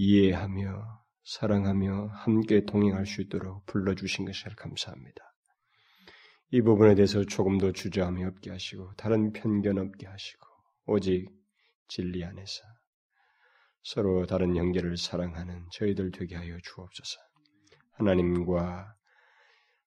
[0.00, 5.34] 이해하며 사랑하며 함께 동행할 수 있도록 불러주신 것을 감사합니다.
[6.52, 10.46] 이 부분에 대해서 조금 더 주저함이 없게 하시고 다른 편견 없게 하시고
[10.86, 11.28] 오직
[11.88, 12.62] 진리 안에서
[13.82, 17.18] 서로 다른 형제를 사랑하는 저희들 되게 하여 주옵소서.
[17.94, 18.94] 하나님과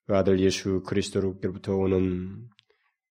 [0.08, 2.50] 그 아들 예수 그리스도로부터 오는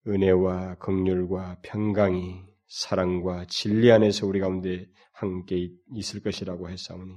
[0.06, 7.16] 은혜와 긍휼과 평강이 사랑과 진리 안에서 우리 가운데 함께 있을 것이라고 했사오니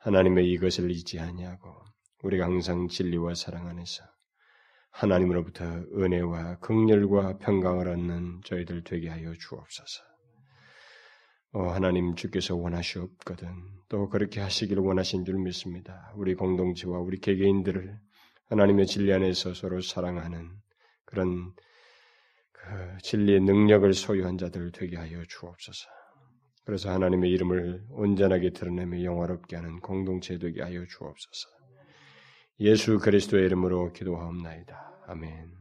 [0.00, 1.74] 하나님의 이것을 잊지 아니하고
[2.22, 4.04] 우리가 항상 진리와 사랑 안에서
[4.90, 10.02] 하나님으로부터 은혜와 극렬과 평강을 얻는 저희들 되게 하여 주옵소서.
[11.52, 13.48] 어, 하나님 주께서 원하시옵거든
[13.88, 16.12] 또 그렇게 하시기를 원하신 줄 믿습니다.
[16.14, 17.98] 우리 공동체와 우리 개개인들을
[18.50, 20.50] 하나님의 진리 안에서 서로 사랑하는
[21.06, 21.62] 그런 그
[23.02, 25.88] 진리의 능력을 소유한 자들 되게 하여 주옵소서.
[26.64, 31.48] 그래서 하나님의 이름을 온전하게 드러내며 영화롭게 하는 공동체 되게 하여 주옵소서.
[32.60, 35.04] 예수 그리스도의 이름으로 기도하옵나이다.
[35.06, 35.57] 아멘.